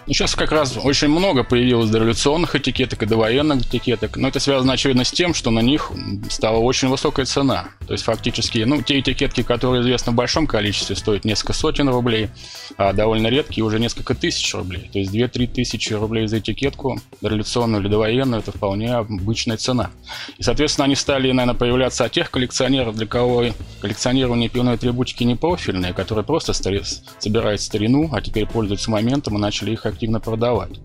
Ну, 0.04 0.14
сейчас 0.14 0.34
как 0.34 0.50
раз 0.50 0.76
очень 0.82 1.08
много 1.08 1.44
появилось 1.44 1.88
дореволюционных 1.88 2.56
этикеток 2.56 3.04
и 3.04 3.06
довоенных 3.06 3.60
этикеток, 3.66 4.16
но 4.16 4.28
это 4.28 4.40
связано, 4.40 4.72
очевидно, 4.72 5.04
с 5.04 5.12
тем, 5.12 5.32
что 5.32 5.52
на 5.52 5.60
них 5.60 5.92
стала 6.28 6.58
очень 6.58 6.88
высокая 6.88 7.24
цена. 7.24 7.68
То 7.86 7.92
есть, 7.92 8.02
фактически, 8.02 8.58
ну, 8.58 8.82
те 8.82 8.98
этикетки, 8.98 9.44
которые 9.44 9.82
известны 9.82 10.10
в 10.10 10.16
большом 10.16 10.48
количестве, 10.48 10.96
стоят 10.96 11.24
несколько 11.24 11.52
сотен 11.52 11.88
рублей, 11.88 12.30
а 12.76 12.92
довольно 12.92 13.28
редкие 13.28 13.64
уже 13.64 13.78
несколько 13.78 14.16
тысяч 14.16 14.52
рублей. 14.54 14.90
То 14.92 14.98
есть, 14.98 15.12
2-3 15.12 15.46
тысячи 15.46 15.92
рублей 15.92 16.26
за 16.26 16.40
этикетку, 16.40 17.00
дореволюционную 17.20 17.80
или 17.82 17.88
довоенную, 17.88 18.40
это 18.40 18.50
вполне 18.50 18.94
обычная 18.94 19.56
цена. 19.56 19.90
И, 20.36 20.42
соответственно, 20.42 20.86
они 20.86 20.96
стали, 20.96 21.30
наверное, 21.30 21.58
появляться 21.58 22.04
от 22.04 22.12
тех 22.12 22.28
коллекционеров, 22.30 22.96
для 22.96 23.06
кого 23.06 23.44
коллекционирование 23.80 24.48
пивной 24.48 24.74
атрибутики 24.74 25.22
не 25.22 25.36
профильное, 25.36 25.92
которые 25.92 26.24
просто 26.24 26.54
собирают 26.54 27.60
старину, 27.60 28.10
а 28.12 28.20
теперь 28.20 28.46
пользуются 28.46 28.90
моментом 28.90 29.36
и 29.36 29.40
начали 29.40 29.72
их 29.72 29.91
активно 29.92 30.20
продавать. 30.20 30.80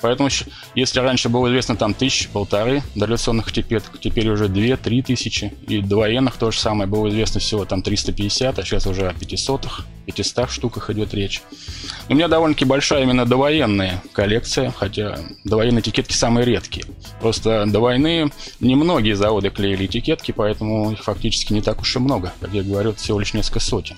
Поэтому, 0.00 0.28
если 0.74 1.00
раньше 1.00 1.28
было 1.28 1.46
известно 1.48 1.76
там 1.76 1.94
тысячи, 1.94 2.28
полторы 2.28 2.82
дореволюционных 2.94 3.50
этикеток, 3.50 4.00
теперь 4.00 4.28
уже 4.28 4.48
две-три 4.48 5.00
тысячи. 5.02 5.54
И 5.68 5.80
до 5.80 6.02
то 6.38 6.50
же 6.50 6.58
самое 6.58 6.90
было 6.90 7.08
известно 7.08 7.40
всего 7.40 7.64
там 7.64 7.82
350, 7.82 8.58
а 8.58 8.64
сейчас 8.64 8.86
уже 8.86 9.08
о 9.08 9.14
500 9.14 9.66
500 10.06 10.50
штуках 10.50 10.90
идет 10.90 11.14
речь. 11.14 11.42
У 12.08 12.14
меня 12.14 12.28
довольно-таки 12.28 12.64
большая 12.64 13.02
именно 13.04 13.24
довоенная 13.24 14.02
коллекция, 14.12 14.72
хотя 14.76 15.18
довоенные 15.44 15.80
этикетки 15.80 16.14
самые 16.14 16.44
редкие. 16.44 16.86
Просто 17.20 17.64
до 17.66 17.80
войны 17.80 18.32
немногие 18.60 19.14
заводы 19.14 19.50
клеили 19.50 19.86
этикетки, 19.86 20.32
поэтому 20.32 20.92
их 20.92 21.04
фактически 21.04 21.52
не 21.52 21.62
так 21.62 21.80
уж 21.80 21.96
и 21.96 21.98
много. 22.00 22.32
Как 22.40 22.52
я 22.52 22.62
говорю, 22.62 22.94
всего 22.94 23.20
лишь 23.20 23.34
несколько 23.34 23.60
сотен. 23.60 23.96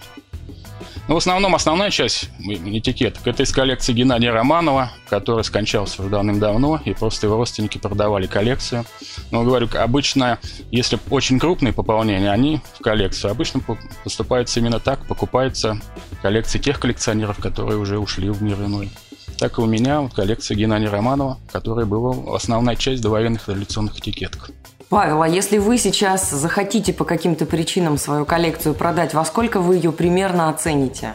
Но 1.07 1.15
в 1.15 1.19
основном 1.19 1.55
основная 1.55 1.91
часть 1.91 2.31
этикеток 2.41 3.27
это 3.27 3.43
из 3.43 3.53
коллекции 3.53 3.93
Геннадия 3.93 4.31
Романова, 4.31 4.91
который 5.09 5.45
скончался 5.45 6.01
уже 6.01 6.11
давным-давно, 6.11 6.81
и 6.85 6.95
просто 6.95 7.27
его 7.27 7.37
родственники 7.37 7.77
продавали 7.77 8.27
коллекцию. 8.27 8.87
Но 9.31 9.45
говорю, 9.45 9.69
обычно, 9.75 10.39
если 10.71 10.99
очень 11.11 11.39
крупные 11.39 11.75
пополнения, 11.75 12.31
они 12.31 12.61
в 12.79 12.83
коллекцию, 12.83 13.33
обычно 13.33 13.61
поступается 14.03 14.61
именно 14.61 14.81
так, 14.81 15.07
покупается 15.07 15.79
коллекции 16.23 16.59
тех 16.59 16.81
коллекционеров, 16.81 17.39
которые 17.39 17.77
уже 17.77 17.99
ушли 17.99 18.31
в 18.31 18.43
мир 18.43 18.57
иной. 18.63 18.91
Так 19.39 19.59
и 19.59 19.61
у 19.61 19.67
меня 19.67 20.01
вот 20.01 20.15
коллекция 20.15 20.57
Геннадия 20.57 20.89
Романова, 20.89 21.39
которая 21.53 21.85
была 21.85 22.35
основная 22.35 22.77
часть 22.77 23.03
довоенных 23.03 23.49
революционных 23.49 23.99
этикеток. 23.99 24.51
Павел, 24.89 25.23
а 25.23 25.29
если 25.29 25.59
вы 25.59 25.79
сейчас 25.79 26.31
захотите 26.31 26.93
по 26.93 27.05
каким-то 27.05 27.47
причинам 27.47 27.99
свою 27.99 28.25
коллекцию 28.25 28.75
продать, 28.75 29.15
во 29.15 29.25
сколько 29.25 29.61
вы 29.61 29.77
ее 29.77 29.93
примерно 29.93 30.49
оцените? 30.49 31.15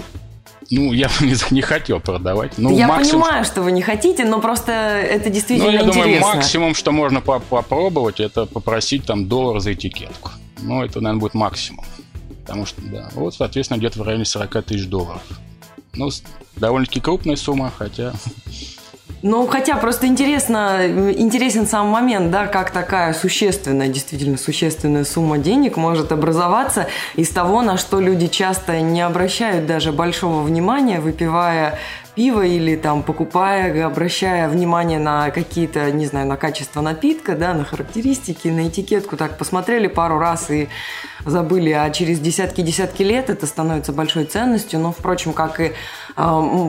Ну, 0.72 0.94
я 0.94 1.08
бы 1.08 1.14
не, 1.26 1.36
не 1.52 1.62
хотел 1.62 2.00
продавать. 2.00 2.54
Ну, 2.58 2.76
я 2.76 2.88
максимум, 2.88 3.24
понимаю, 3.24 3.46
что 3.46 3.62
вы 3.62 3.72
не 3.72 3.82
хотите, 3.82 4.26
но 4.26 4.40
просто 4.40 4.72
это 4.72 5.30
действительно 5.30 5.72
ну, 5.72 5.78
я 5.78 5.82
интересно. 5.82 6.04
думаю, 6.04 6.22
максимум, 6.22 6.76
что 6.76 6.92
можно 6.92 7.22
по 7.22 7.40
попробовать, 7.40 8.20
это 8.20 8.46
попросить 8.46 9.06
там 9.06 9.28
доллар 9.28 9.60
за 9.60 9.74
этикетку. 9.74 10.32
Ну, 10.62 10.84
это, 10.84 11.00
наверное, 11.02 11.22
будет 11.22 11.34
максимум. 11.34 11.86
Потому 12.42 12.66
что, 12.66 12.82
да, 12.82 13.10
вот, 13.14 13.36
соответственно, 13.36 13.78
где-то 13.78 14.00
в 14.00 14.02
районе 14.02 14.26
40 14.26 14.64
тысяч 14.66 14.88
долларов. 14.88 15.22
Ну, 15.94 16.10
довольно-таки 16.56 17.00
крупная 17.00 17.36
сумма, 17.36 17.72
хотя 17.76 18.14
ну, 19.22 19.48
хотя 19.48 19.76
просто 19.76 20.08
интересно, 20.08 20.80
интересен 20.88 21.68
сам 21.68 21.88
момент, 21.88 22.32
да, 22.32 22.48
как 22.48 22.72
такая 22.72 23.14
существенная, 23.14 23.90
действительно 23.90 24.38
существенная 24.38 25.04
сумма 25.04 25.38
денег 25.38 25.76
может 25.76 26.12
образоваться 26.12 26.88
из 27.16 27.30
того, 27.30 27.62
на 27.62 27.78
что 27.78 28.00
люди 28.00 28.28
часто 28.28 28.80
не 28.80 29.02
обращают 29.02 29.66
даже 29.66 29.92
большого 29.92 30.42
внимания, 30.42 31.02
выпивая 31.02 31.78
пиво 32.16 32.46
или 32.46 32.75
там 32.75 33.04
покупая, 33.04 33.86
обращая 33.86 34.50
внимание 34.50 35.00
на 35.00 35.30
какие-то, 35.32 35.92
не 35.92 36.06
знаю, 36.06 36.28
на 36.28 36.38
качество 36.38 36.82
напитка, 36.82 37.36
да, 37.36 37.54
на 37.54 37.63
характеристики, 37.63 38.48
на 38.48 38.68
этикетку, 38.68 39.18
так 39.18 39.38
посмотрели 39.38 39.88
пару 39.88 40.20
раз 40.20 40.50
и 40.50 40.70
забыли, 41.25 41.72
а 41.72 41.89
через 41.89 42.20
десятки-десятки 42.20 43.04
лет 43.04 43.30
это 43.30 43.46
становится 43.46 43.92
большой 43.92 44.25
ценностью, 44.25 44.80
но, 44.80 44.92
впрочем, 44.92 45.34
как 45.34 45.60
и 45.60 45.74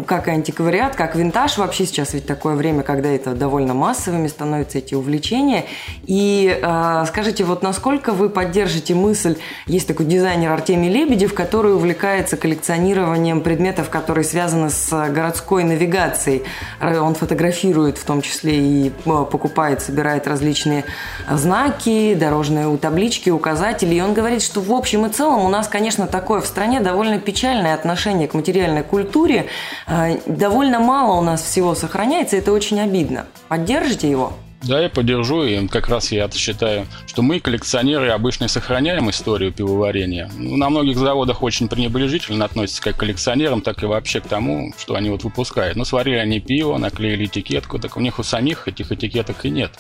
как 0.07 0.29
и 0.29 0.31
антиквариат, 0.31 0.95
как 0.95 1.17
винтаж. 1.17 1.59
Вообще 1.59 1.85
сейчас 1.85 2.15
ведь 2.15 2.25
такое 2.27 2.55
время, 2.55 2.83
когда 2.83 3.09
это 3.09 3.35
довольно 3.35 3.75
массовыми 3.75 4.29
становятся 4.29 4.79
эти 4.79 4.95
увлечения. 4.95 5.65
И 6.05 6.57
э, 6.63 7.05
скажите, 7.09 7.43
вот 7.43 7.63
насколько 7.63 8.13
вы 8.13 8.29
поддержите 8.29 8.95
мысль, 8.95 9.39
есть 9.67 9.89
такой 9.89 10.07
дизайнер 10.07 10.53
Артемий 10.53 10.89
Лебедев, 10.89 11.35
который 11.35 11.75
увлекается 11.75 12.37
коллекционированием 12.37 13.41
предметов, 13.41 13.91
которые 13.91 14.25
связаны 14.25 14.71
с 14.71 15.09
городской 15.31 15.65
навигацией. 15.65 16.43
Он 16.81 17.15
фотографирует 17.15 17.99
в 17.99 18.05
том 18.05 18.23
числе 18.23 18.59
и 18.59 18.91
покупает, 18.91 19.83
собирает 19.83 20.27
различные 20.27 20.85
знаки, 21.31 22.15
дорожные 22.15 22.77
таблички, 22.79 23.31
указатели. 23.31 23.95
И 23.95 24.01
он 24.01 24.15
говорит, 24.15 24.43
что 24.43 24.61
в 24.61 24.73
общем 24.73 25.07
и 25.07 25.11
целом 25.11 25.45
у 25.45 25.49
нас, 25.49 25.69
конечно, 25.69 26.07
такое 26.07 26.41
в 26.41 26.47
стране 26.47 26.81
довольно 26.81 27.19
печальное 27.19 27.75
отношение 27.75 28.29
к 28.29 28.35
материальной 28.35 28.83
культуре, 28.83 29.47
Э, 29.91 30.19
довольно 30.27 30.79
мало 30.79 31.19
у 31.19 31.23
нас 31.23 31.43
всего 31.43 31.75
сохраняется, 31.75 32.37
это 32.37 32.53
очень 32.53 32.81
обидно. 32.81 33.27
Поддержите 33.49 34.11
его? 34.11 34.33
Да, 34.63 34.79
я 34.79 34.91
поддержу, 34.91 35.43
и 35.45 35.67
как 35.69 35.89
раз 35.89 36.13
я 36.13 36.31
считаю, 36.31 36.87
что 37.07 37.23
мы, 37.23 37.41
коллекционеры, 37.41 38.11
обычно 38.11 38.47
сохраняем 38.47 39.09
историю 39.09 39.53
пивоварения. 39.53 40.31
Ну, 40.37 40.57
на 40.57 40.69
многих 40.69 40.99
заводах 40.99 41.43
очень 41.43 41.67
пренебрежительно 41.67 42.45
относятся 42.45 42.83
как 42.83 42.97
к 42.97 42.99
коллекционерам, 43.01 43.63
так 43.63 43.83
и 43.83 43.87
вообще 43.87 44.21
к 44.21 44.27
тому, 44.27 44.75
что 44.79 44.97
они 44.97 45.09
вот 45.09 45.25
выпускают. 45.25 45.77
Ну, 45.77 45.87
сварили 45.87 46.17
они 46.17 46.41
пиво, 46.41 46.77
наклеили 46.77 47.25
этикетку, 47.25 47.79
так 47.79 47.97
у 47.97 48.01
них 48.01 48.19
у 48.19 48.23
самих 48.23 48.69
этих 48.69 48.93
этикеток 48.93 49.47
и 49.47 49.51
нет. 49.51 49.73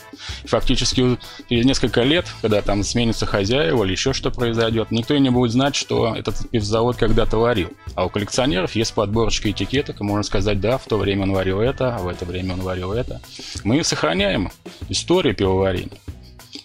Фактически 0.46 1.18
через 1.50 1.66
несколько 1.66 2.02
лет, 2.02 2.26
когда 2.40 2.62
там 2.62 2.82
сменится 2.82 3.26
хозяева 3.26 3.84
или 3.84 3.92
еще 3.92 4.14
что 4.14 4.30
произойдет, 4.30 4.90
никто 4.90 5.12
и 5.12 5.20
не 5.20 5.30
будет 5.30 5.52
знать, 5.52 5.76
что 5.76 6.16
этот 6.16 6.48
пивзавод 6.48 6.96
когда-то 6.96 7.36
варил. 7.36 7.70
А 7.96 8.06
у 8.06 8.08
коллекционеров 8.08 8.74
есть 8.74 8.94
подборочка 8.94 9.50
этикеток, 9.50 10.00
и 10.00 10.04
можно 10.04 10.22
сказать, 10.22 10.58
да, 10.58 10.78
в 10.78 10.86
то 10.86 10.96
время 10.96 11.24
он 11.24 11.32
варил 11.32 11.60
это, 11.60 11.96
а 11.96 11.98
в 11.98 12.08
это 12.08 12.24
время 12.24 12.54
он 12.54 12.62
варил 12.62 12.92
это. 12.92 13.20
Мы 13.62 13.84
сохраняем 13.84 14.50
истории 14.88 15.32
пивоварения. 15.32 15.98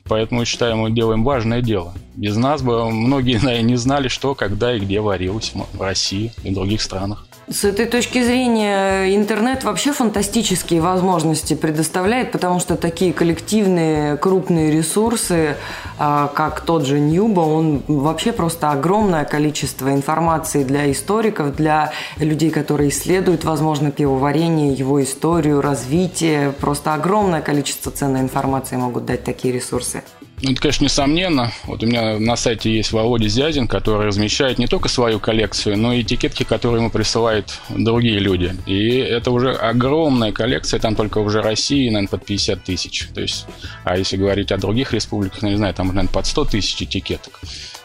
Поэтому, 0.06 0.46
считаю, 0.46 0.78
мы 0.78 0.92
делаем 0.92 1.24
важное 1.24 1.62
дело. 1.62 1.94
Без 2.16 2.36
нас 2.36 2.62
бы 2.62 2.90
многие, 2.90 3.38
наверное, 3.44 3.62
не 3.62 3.76
знали, 3.76 4.08
что, 4.08 4.36
когда 4.36 4.76
и 4.76 4.80
где 4.80 5.02
варилось 5.02 5.54
в 5.74 5.82
России 5.82 6.32
и 6.44 6.52
в 6.52 6.54
других 6.54 6.82
странах. 6.82 7.28
С 7.48 7.64
этой 7.64 7.86
точки 7.86 8.24
зрения 8.24 9.16
интернет 9.16 9.64
вообще 9.64 9.94
фантастические 9.94 10.82
возможности 10.82 11.54
предоставляет, 11.54 12.32
потому 12.32 12.60
что 12.60 12.76
такие 12.76 13.14
коллективные 13.14 14.18
крупные 14.18 14.72
ресурсы, 14.72 15.56
а, 16.00 16.28
как 16.34 16.62
тот 16.62 16.88
же 16.88 17.00
Ньюба, 17.00 17.42
он 17.42 17.84
вообще 17.88 18.32
просто 18.32 18.72
огромное 18.72 19.26
количество 19.26 19.94
информации 19.94 20.64
для 20.64 20.92
историков, 20.92 21.56
для 21.56 21.92
людей, 22.18 22.50
которые 22.50 22.90
исследуют, 22.90 23.44
возможно, 23.44 23.92
пивоварение, 23.92 24.74
его 24.74 25.04
историю, 25.04 25.62
развитие. 25.62 26.52
Просто 26.52 26.96
огромное 26.96 27.42
количество 27.42 27.92
ценной 27.92 28.22
информации 28.22 28.76
могут 28.76 29.06
дать 29.06 29.24
такие 29.24 29.54
ресурсы. 29.54 30.02
Ну, 30.42 30.52
это, 30.52 30.62
конечно, 30.62 30.84
несомненно. 30.84 31.54
Вот 31.64 31.82
у 31.84 31.86
меня 31.86 32.20
на 32.20 32.36
сайте 32.36 32.70
есть 32.70 32.92
Володя 32.92 33.30
Зязин, 33.30 33.68
который 33.68 34.08
размещает 34.08 34.60
не 34.60 34.68
только 34.68 34.90
свою 34.90 35.20
коллекцию, 35.20 35.78
но 35.78 35.94
и 35.94 36.02
этикетки, 36.02 36.44
которые 36.44 36.82
ему 36.82 36.90
присылают 36.90 37.60
другие 37.70 38.20
люди. 38.20 38.54
И 38.66 38.98
это 38.98 39.32
уже 39.32 39.54
огромная 39.54 40.34
коллекция, 40.34 40.80
там 40.80 40.96
только 40.96 41.20
уже 41.20 41.42
России, 41.42 41.88
наверное, 41.88 42.10
под 42.10 42.26
50 42.26 42.64
тысяч. 42.64 43.08
То 43.14 43.22
есть, 43.22 43.46
а 43.86 43.98
если 43.98 44.18
говорить 44.18 44.52
о 44.52 44.58
других 44.58 44.94
республиках, 44.94 45.42
ну, 45.42 45.50
не 45.50 45.56
знаю, 45.56 45.74
там, 45.74 45.88
наверное, 45.88 46.12
под 46.12 46.26
100 46.26 46.46
тысяч 46.46 46.82
этикеток. 46.82 47.40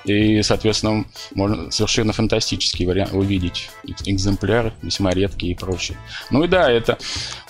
И, 0.04 0.42
соответственно, 0.42 1.04
можно 1.34 1.70
совершенно 1.70 2.12
фантастический 2.12 2.86
вариант 2.86 3.12
увидеть 3.12 3.70
экземпляры, 4.04 4.72
весьма 4.82 5.10
редкие 5.10 5.52
и 5.52 5.54
прочее. 5.54 5.98
Ну 6.30 6.44
и 6.44 6.48
да, 6.48 6.70
это 6.70 6.98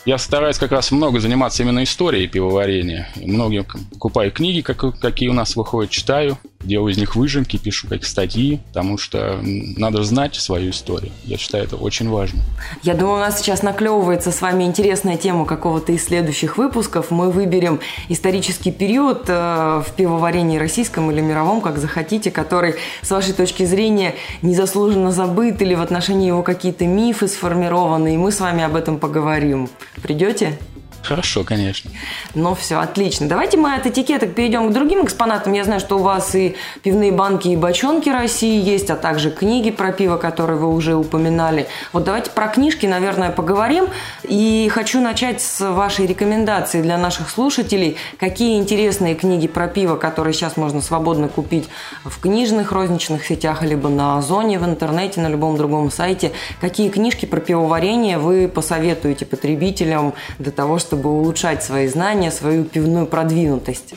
я 0.06 0.18
стараюсь 0.18 0.58
как 0.58 0.72
раз 0.72 0.90
много 0.90 1.20
заниматься 1.20 1.62
именно 1.62 1.84
историей 1.84 2.26
пивоварения. 2.26 3.08
Многие 3.16 3.64
покупаю 3.92 4.32
книги, 4.32 4.62
как, 4.62 4.98
какие 4.98 5.28
у 5.28 5.34
нас 5.34 5.56
выходят, 5.56 5.90
читаю, 5.90 6.38
делаю 6.60 6.92
из 6.92 6.98
них 6.98 7.16
выжимки, 7.16 7.56
пишу 7.58 7.86
как 7.88 8.04
статьи, 8.04 8.60
потому 8.68 8.98
что 8.98 9.40
надо 9.42 10.02
знать 10.02 10.34
свою 10.34 10.70
историю. 10.70 11.12
Я 11.24 11.36
считаю, 11.36 11.64
это 11.64 11.76
очень 11.76 12.08
важно. 12.08 12.40
Я 12.82 12.94
думаю, 12.94 13.16
у 13.16 13.20
нас 13.20 13.40
сейчас 13.40 13.62
наклевывается 13.62 14.32
с 14.32 14.40
вами 14.40 14.64
интересная 14.64 15.16
тема 15.16 15.44
какого-то 15.44 15.92
из 15.92 16.04
следующих 16.04 16.56
выпусков. 16.56 17.10
Мы 17.10 17.30
выберем 17.30 17.80
исторический 18.08 18.72
период 18.72 19.24
э, 19.28 19.82
в 19.86 19.92
пивоварении 19.96 20.58
российском 20.58 21.10
или 21.10 21.20
мировом, 21.20 21.60
как 21.60 21.78
захотите, 21.78 22.30
который, 22.42 22.76
с 23.02 23.10
вашей 23.10 23.34
точки 23.34 23.64
зрения, 23.64 24.14
незаслуженно 24.40 25.12
забыт 25.12 25.60
или 25.60 25.74
в 25.74 25.82
отношении 25.82 26.28
его 26.28 26.42
какие-то 26.42 26.86
мифы 26.86 27.28
сформированы, 27.28 28.14
и 28.14 28.16
мы 28.16 28.32
с 28.32 28.40
вами 28.40 28.64
об 28.64 28.76
этом 28.76 28.98
поговорим. 28.98 29.68
Придете? 30.02 30.58
Хорошо, 31.02 31.44
конечно. 31.44 31.90
Ну 32.34 32.54
все, 32.54 32.78
отлично. 32.78 33.26
Давайте 33.26 33.56
мы 33.56 33.74
от 33.74 33.86
этикеток 33.86 34.34
перейдем 34.34 34.68
к 34.68 34.72
другим 34.72 35.04
экспонатам. 35.04 35.52
Я 35.54 35.64
знаю, 35.64 35.80
что 35.80 35.96
у 35.96 36.02
вас 36.02 36.34
и 36.34 36.56
пивные 36.82 37.10
банки, 37.10 37.48
и 37.48 37.56
бочонки 37.56 38.08
России 38.10 38.62
есть, 38.62 38.90
а 38.90 38.96
также 38.96 39.30
книги 39.30 39.70
про 39.70 39.92
пиво, 39.92 40.18
которые 40.18 40.58
вы 40.58 40.68
уже 40.68 40.94
упоминали. 40.94 41.66
Вот 41.92 42.04
давайте 42.04 42.30
про 42.30 42.48
книжки, 42.48 42.86
наверное, 42.86 43.30
поговорим. 43.30 43.86
И 44.24 44.70
хочу 44.72 45.00
начать 45.00 45.40
с 45.40 45.60
вашей 45.72 46.06
рекомендации 46.06 46.82
для 46.82 46.98
наших 46.98 47.30
слушателей. 47.30 47.96
Какие 48.18 48.58
интересные 48.58 49.14
книги 49.14 49.48
про 49.48 49.68
пиво, 49.68 49.96
которые 49.96 50.34
сейчас 50.34 50.56
можно 50.56 50.82
свободно 50.82 51.28
купить 51.28 51.68
в 52.04 52.20
книжных 52.20 52.72
розничных 52.72 53.24
сетях, 53.24 53.62
либо 53.62 53.88
на 53.88 54.18
Озоне, 54.18 54.58
в 54.58 54.64
интернете, 54.64 55.20
на 55.20 55.28
любом 55.28 55.56
другом 55.56 55.90
сайте. 55.90 56.32
Какие 56.60 56.90
книжки 56.90 57.24
про 57.24 57.40
пивоварение 57.40 58.18
вы 58.18 58.48
посоветуете 58.48 59.24
потребителям 59.24 60.14
для 60.38 60.52
того, 60.52 60.78
чтобы 60.78 60.89
чтобы 60.90 61.10
улучшать 61.10 61.62
свои 61.62 61.86
знания, 61.86 62.32
свою 62.32 62.64
пивную 62.64 63.06
продвинутость? 63.06 63.94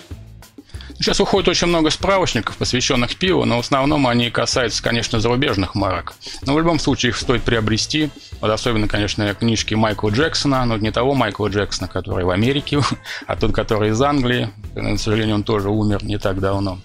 Сейчас 1.00 1.20
уходит 1.20 1.50
очень 1.50 1.66
много 1.66 1.90
справочников, 1.90 2.56
посвященных 2.56 3.16
пиву, 3.16 3.46
но 3.46 3.58
в 3.58 3.62
основном 3.62 4.06
они 4.06 4.30
касаются, 4.30 4.84
конечно, 4.84 5.20
зарубежных 5.20 5.74
марок. 5.74 6.14
Но 6.46 6.54
в 6.54 6.60
любом 6.60 6.78
случае 6.78 7.10
их 7.10 7.18
стоит 7.18 7.42
приобрести. 7.42 8.12
Вот 8.42 8.52
особенно, 8.52 8.88
конечно, 8.88 9.34
книжки 9.34 9.74
Майкла 9.74 10.12
Джексона, 10.12 10.64
но 10.66 10.78
не 10.78 10.92
того 10.92 11.16
Майкла 11.16 11.48
Джексона, 11.48 11.88
который 11.88 12.26
в 12.26 12.30
Америке, 12.30 12.80
а 13.28 13.36
тот, 13.36 13.54
который 13.54 13.90
из 13.90 14.00
Англии. 14.00 14.52
К 14.76 14.98
сожалению, 15.00 15.38
он 15.38 15.44
тоже 15.44 15.70
умер 15.72 16.04
не 16.04 16.20
так 16.20 16.40
давно. 16.40 16.78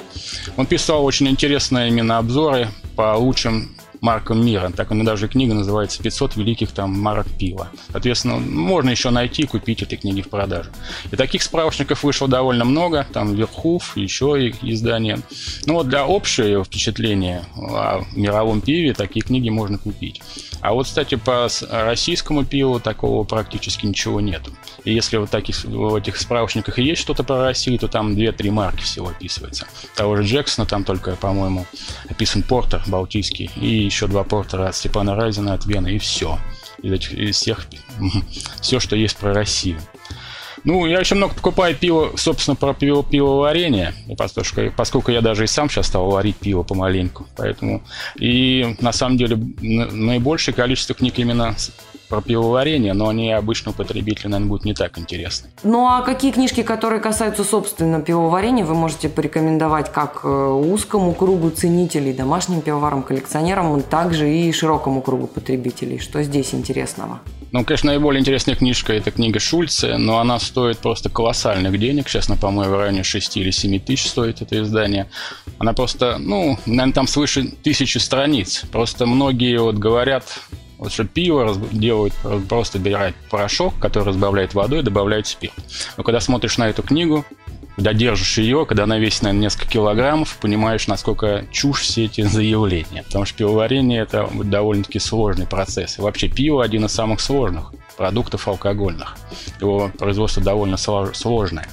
Он 0.56 0.64
писал 0.64 1.04
очень 1.04 1.28
интересные 1.28 1.88
именно 1.88 2.16
обзоры 2.16 2.70
по 2.96 3.14
лучшим 3.14 3.76
маркам 4.00 4.44
мира. 4.44 4.70
Так 4.74 4.90
у 4.90 5.04
даже 5.04 5.28
книга 5.28 5.54
называется 5.54 6.02
«500 6.02 6.32
великих 6.36 6.72
там 6.72 6.98
марок 6.98 7.26
пива». 7.38 7.68
Соответственно, 7.90 8.38
можно 8.38 8.90
еще 8.90 9.10
найти 9.10 9.42
и 9.42 9.46
купить 9.46 9.82
эти 9.82 9.94
книги 9.94 10.20
в 10.22 10.28
продаже. 10.28 10.70
И 11.10 11.16
таких 11.16 11.42
справочников 11.42 12.02
вышло 12.02 12.28
довольно 12.28 12.64
много. 12.64 13.06
Там 13.12 13.34
Верхув, 13.34 13.96
еще 13.96 14.50
издания. 14.62 15.20
Но 15.66 15.74
вот 15.74 15.88
для 15.88 16.04
общего 16.04 16.64
впечатления 16.64 17.44
о 17.56 18.02
мировом 18.14 18.60
пиве 18.60 18.92
такие 18.92 19.22
книги 19.22 19.48
можно 19.48 19.78
купить. 19.78 20.20
А 20.60 20.72
вот, 20.72 20.86
кстати, 20.86 21.14
по 21.14 21.48
российскому 21.70 22.44
пиву 22.44 22.80
такого 22.80 23.24
практически 23.24 23.86
ничего 23.86 24.20
нет. 24.20 24.42
И 24.84 24.92
если 24.92 25.16
вот 25.16 25.30
таких, 25.30 25.64
в 25.64 25.94
этих 25.94 26.16
справочниках 26.16 26.78
и 26.78 26.82
есть 26.82 27.00
что-то 27.00 27.22
про 27.22 27.42
Россию, 27.42 27.78
то 27.78 27.88
там 27.88 28.12
2-3 28.12 28.50
марки 28.50 28.82
всего 28.82 29.08
описывается. 29.08 29.66
Того 29.94 30.16
же 30.16 30.24
Джексона 30.24 30.66
там 30.66 30.84
только, 30.84 31.16
по-моему, 31.16 31.66
описан 32.08 32.42
Портер 32.42 32.82
Балтийский 32.86 33.50
и 33.56 33.87
еще 33.88 34.06
два 34.06 34.24
Портера 34.24 34.68
от 34.68 34.76
Степана 34.76 35.14
Разина, 35.14 35.54
от 35.54 35.66
Вены, 35.66 35.94
и 35.94 35.98
все. 35.98 36.38
Из 36.82 36.92
этих 36.92 37.12
из 37.12 37.36
всех 37.36 37.66
все, 38.60 38.80
что 38.80 38.96
есть 38.96 39.16
про 39.16 39.34
Россию. 39.34 39.78
Ну, 40.64 40.86
я 40.86 40.98
очень 40.98 41.16
много 41.16 41.34
покупаю 41.34 41.74
пиво, 41.76 42.12
собственно, 42.16 42.56
про 42.56 42.74
пиво, 42.74 43.02
пивоварение, 43.02 43.94
поскольку, 44.16 44.74
поскольку 44.76 45.10
я 45.10 45.20
даже 45.20 45.44
и 45.44 45.46
сам 45.46 45.70
сейчас 45.70 45.86
стал 45.86 46.10
варить 46.10 46.36
пиво 46.36 46.62
помаленьку. 46.62 47.26
Поэтому 47.36 47.82
и 48.16 48.76
на 48.80 48.92
самом 48.92 49.16
деле 49.16 49.36
наибольшее 49.36 50.54
количество 50.54 50.94
книг 50.94 51.18
именно 51.18 51.54
про 52.08 52.20
пивоварение, 52.20 52.94
но 52.94 53.08
они 53.08 53.32
обычно 53.32 53.72
потребителю, 53.72 54.30
наверное, 54.30 54.48
будут 54.48 54.64
не 54.64 54.74
так 54.74 54.98
интересны. 54.98 55.50
Ну 55.62 55.86
а 55.86 56.02
какие 56.02 56.32
книжки, 56.32 56.62
которые 56.62 57.00
касаются, 57.00 57.44
собственно, 57.44 58.00
пивоварения, 58.00 58.64
вы 58.64 58.74
можете 58.74 59.08
порекомендовать 59.08 59.92
как 59.92 60.20
э, 60.24 60.28
узкому 60.28 61.12
кругу 61.12 61.50
ценителей, 61.50 62.12
домашним 62.12 62.60
пивоварам, 62.60 63.02
коллекционерам, 63.02 63.82
также 63.82 64.30
и 64.30 64.52
широкому 64.52 65.02
кругу 65.02 65.26
потребителей? 65.26 65.98
Что 65.98 66.22
здесь 66.22 66.54
интересного? 66.54 67.20
Ну, 67.50 67.64
конечно, 67.64 67.90
наиболее 67.90 68.20
интересная 68.20 68.56
книжка– 68.56 68.92
это 68.94 69.10
книга 69.10 69.40
Шульца, 69.40 69.96
но 69.96 70.18
она 70.18 70.38
стоит 70.38 70.78
просто 70.78 71.08
колоссальных 71.08 71.78
денег. 71.78 72.06
Честно, 72.06 72.36
по-моему, 72.36 72.74
в 72.74 72.78
районе 72.78 73.02
6 73.02 73.36
или 73.38 73.50
7 73.50 73.80
тысяч 73.80 74.08
стоит 74.08 74.42
это 74.42 74.60
издание. 74.62 75.08
Она 75.58 75.72
просто, 75.72 76.18
ну, 76.18 76.58
наверное, 76.66 76.92
там 76.92 77.06
свыше 77.06 77.44
тысячи 77.62 77.96
страниц. 77.98 78.64
Просто 78.70 79.06
многие 79.06 79.58
вот 79.58 79.76
говорят, 79.76 80.24
вот 80.78 80.92
что 80.92 81.04
пиво 81.04 81.56
делают, 81.72 82.14
просто 82.48 82.78
берут 82.78 83.14
порошок, 83.30 83.74
который 83.78 84.04
разбавляет 84.04 84.54
водой, 84.54 84.82
добавляют 84.82 85.26
спирт. 85.26 85.54
Но 85.96 86.04
когда 86.04 86.20
смотришь 86.20 86.56
на 86.56 86.68
эту 86.68 86.82
книгу, 86.82 87.24
когда 87.74 87.92
держишь 87.92 88.38
ее, 88.38 88.66
когда 88.66 88.84
она 88.84 88.98
весит, 88.98 89.22
наверное, 89.22 89.42
несколько 89.42 89.68
килограммов, 89.68 90.38
понимаешь, 90.40 90.88
насколько 90.88 91.44
чушь 91.52 91.82
все 91.82 92.06
эти 92.06 92.22
заявления. 92.22 93.04
Потому 93.04 93.24
что 93.24 93.38
пивоварение– 93.38 94.02
это 94.02 94.28
довольно-таки 94.32 94.98
сложный 94.98 95.46
процесс. 95.46 95.98
И 95.98 96.02
вообще 96.02 96.28
пиво– 96.28 96.64
один 96.64 96.86
из 96.86 96.92
самых 96.92 97.20
сложных 97.20 97.72
продуктов 97.96 98.48
алкогольных. 98.48 99.16
Его 99.60 99.92
производство 99.96 100.42
довольно 100.42 100.76
сложное. 100.76 101.68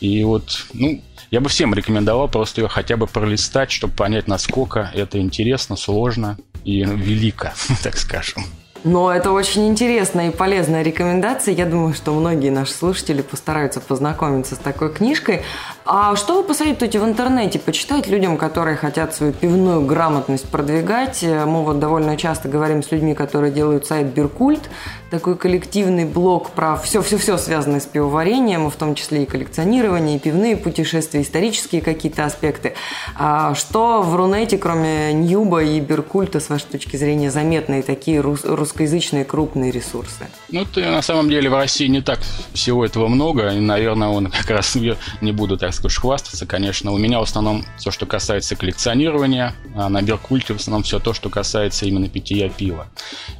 И 0.00 0.24
вот, 0.24 0.66
ну, 0.74 1.00
я 1.30 1.40
бы 1.40 1.48
всем 1.48 1.72
рекомендовал 1.74 2.28
просто 2.28 2.62
ее 2.62 2.68
хотя 2.68 2.96
бы 2.96 3.06
пролистать, 3.06 3.70
чтобы 3.70 3.94
понять, 3.94 4.26
насколько 4.26 4.90
это 4.94 5.20
интересно, 5.20 5.76
сложно 5.76 6.36
и 6.68 6.84
велико, 6.84 7.50
так 7.82 7.96
скажем. 7.96 8.44
Но 8.84 9.12
это 9.12 9.32
очень 9.32 9.68
интересная 9.68 10.28
и 10.28 10.30
полезная 10.30 10.82
рекомендация. 10.82 11.52
Я 11.52 11.66
думаю, 11.66 11.94
что 11.94 12.12
многие 12.12 12.50
наши 12.50 12.72
слушатели 12.72 13.22
постараются 13.22 13.80
познакомиться 13.80 14.54
с 14.54 14.58
такой 14.58 14.92
книжкой. 14.92 15.42
А 15.84 16.14
что 16.16 16.36
вы 16.36 16.42
посоветуете 16.44 17.00
в 17.00 17.04
интернете 17.04 17.58
почитать 17.58 18.06
людям, 18.06 18.36
которые 18.36 18.76
хотят 18.76 19.14
свою 19.14 19.32
пивную 19.32 19.84
грамотность 19.84 20.48
продвигать? 20.48 21.22
Мы 21.22 21.64
вот 21.64 21.78
довольно 21.78 22.16
часто 22.16 22.48
говорим 22.48 22.82
с 22.82 22.90
людьми, 22.92 23.14
которые 23.14 23.52
делают 23.52 23.86
сайт 23.86 24.06
Биркульт, 24.06 24.70
такой 25.10 25.36
коллективный 25.36 26.04
блог 26.04 26.50
про 26.50 26.76
все-все-все 26.76 27.38
связанное 27.38 27.80
с 27.80 27.86
пивоварением, 27.86 28.70
в 28.70 28.76
том 28.76 28.94
числе 28.94 29.22
и 29.22 29.26
коллекционирование, 29.26 30.16
и 30.16 30.18
пивные 30.18 30.56
путешествия, 30.56 31.22
исторические 31.22 31.80
какие-то 31.80 32.26
аспекты. 32.26 32.74
А 33.16 33.54
что 33.54 34.02
в 34.02 34.14
Рунете, 34.14 34.58
кроме 34.58 35.12
Ньюба 35.14 35.62
и 35.62 35.80
Биркульта, 35.80 36.38
с 36.38 36.50
вашей 36.50 36.66
точки 36.66 36.96
зрения, 36.96 37.30
заметные 37.30 37.82
такие 37.82 38.20
рус- 38.20 38.44
русскоязычные 38.68 39.24
крупные 39.24 39.70
ресурсы? 39.70 40.28
Ну, 40.50 40.66
ты, 40.66 40.84
на 40.84 41.00
самом 41.00 41.30
деле 41.30 41.48
в 41.48 41.54
России 41.54 41.86
не 41.86 42.02
так 42.02 42.20
всего 42.52 42.84
этого 42.84 43.08
много, 43.08 43.50
и, 43.50 43.60
наверное, 43.60 44.08
он 44.08 44.30
как 44.30 44.50
раз 44.50 44.76
не 44.76 45.32
буду, 45.32 45.56
так 45.56 45.72
сказать, 45.72 45.96
хвастаться, 45.96 46.46
конечно. 46.46 46.92
У 46.92 46.98
меня 46.98 47.18
в 47.18 47.22
основном 47.22 47.64
все, 47.78 47.90
что 47.90 48.04
касается 48.04 48.56
коллекционирования, 48.56 49.54
а 49.74 49.88
на 49.88 50.02
Биркульте 50.02 50.52
в 50.52 50.56
основном 50.56 50.82
все 50.82 50.98
то, 50.98 51.14
что 51.14 51.30
касается 51.30 51.86
именно 51.86 52.08
питья 52.08 52.48
пива. 52.50 52.88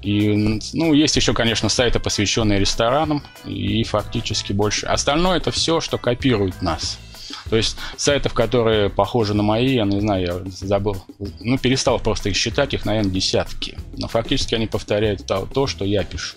И, 0.02 0.60
ну, 0.72 0.94
есть 0.94 1.16
еще, 1.16 1.34
конечно, 1.34 1.68
сайты, 1.68 2.00
посвященные 2.00 2.58
ресторанам, 2.58 3.22
и 3.44 3.84
фактически 3.84 4.52
больше. 4.52 4.86
Остальное 4.86 5.36
это 5.36 5.50
все, 5.50 5.80
что 5.80 5.98
копирует 5.98 6.62
нас. 6.62 6.98
То 7.50 7.56
есть 7.56 7.76
сайтов, 7.96 8.34
которые 8.34 8.90
похожи 8.90 9.34
на 9.34 9.42
мои, 9.42 9.74
я 9.74 9.84
не 9.84 10.00
знаю, 10.00 10.26
я 10.26 10.50
забыл, 10.50 10.96
ну, 11.40 11.58
перестал 11.58 11.98
просто 11.98 12.28
их 12.28 12.36
считать, 12.36 12.74
их, 12.74 12.84
наверное, 12.84 13.10
десятки. 13.10 13.78
Но 13.96 14.08
фактически 14.08 14.54
они 14.54 14.66
повторяют 14.66 15.26
то, 15.26 15.46
то 15.52 15.66
что 15.66 15.84
я 15.84 16.04
пишу. 16.04 16.36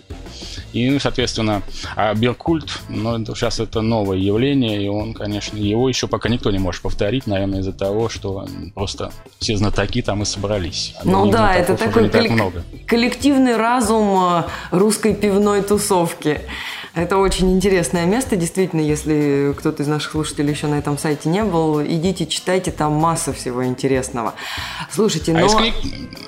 И, 0.72 0.88
ну, 0.88 0.98
соответственно, 0.98 1.62
а 1.96 2.14
Биркульт, 2.14 2.80
ну, 2.88 3.22
сейчас 3.34 3.60
это 3.60 3.82
новое 3.82 4.16
явление, 4.16 4.82
и 4.82 4.88
он, 4.88 5.12
конечно, 5.12 5.56
его 5.58 5.88
еще 5.88 6.08
пока 6.08 6.28
никто 6.28 6.50
не 6.50 6.58
может 6.58 6.82
повторить, 6.82 7.26
наверное, 7.26 7.60
из-за 7.60 7.72
того, 7.72 8.08
что 8.08 8.46
просто 8.74 9.12
все 9.38 9.56
знатоки 9.56 10.02
там 10.02 10.22
и 10.22 10.24
собрались. 10.24 10.94
А 10.98 11.02
ну 11.04 11.30
да, 11.30 11.54
это 11.54 11.76
такой 11.76 12.08
коллек... 12.08 12.32
коллективный 12.86 13.56
разум 13.56 14.18
э, 14.18 14.42
русской 14.70 15.14
пивной 15.14 15.62
тусовки. 15.62 16.40
Это 16.94 17.16
очень 17.16 17.50
интересное 17.52 18.04
место, 18.04 18.36
действительно, 18.36 18.80
если 18.80 19.54
кто-то 19.58 19.82
из 19.82 19.86
наших 19.86 20.12
слушателей 20.12 20.50
еще 20.52 20.66
на 20.66 20.74
этом 20.74 20.98
сайте 20.98 21.30
не 21.30 21.42
был, 21.42 21.82
идите, 21.82 22.26
читайте, 22.26 22.70
там 22.70 22.92
масса 22.92 23.32
всего 23.32 23.64
интересного. 23.64 24.34
Слушайте, 24.90 25.32
а 25.32 25.40
но... 25.40 25.46
А 25.46 25.58
книг... 25.58 25.74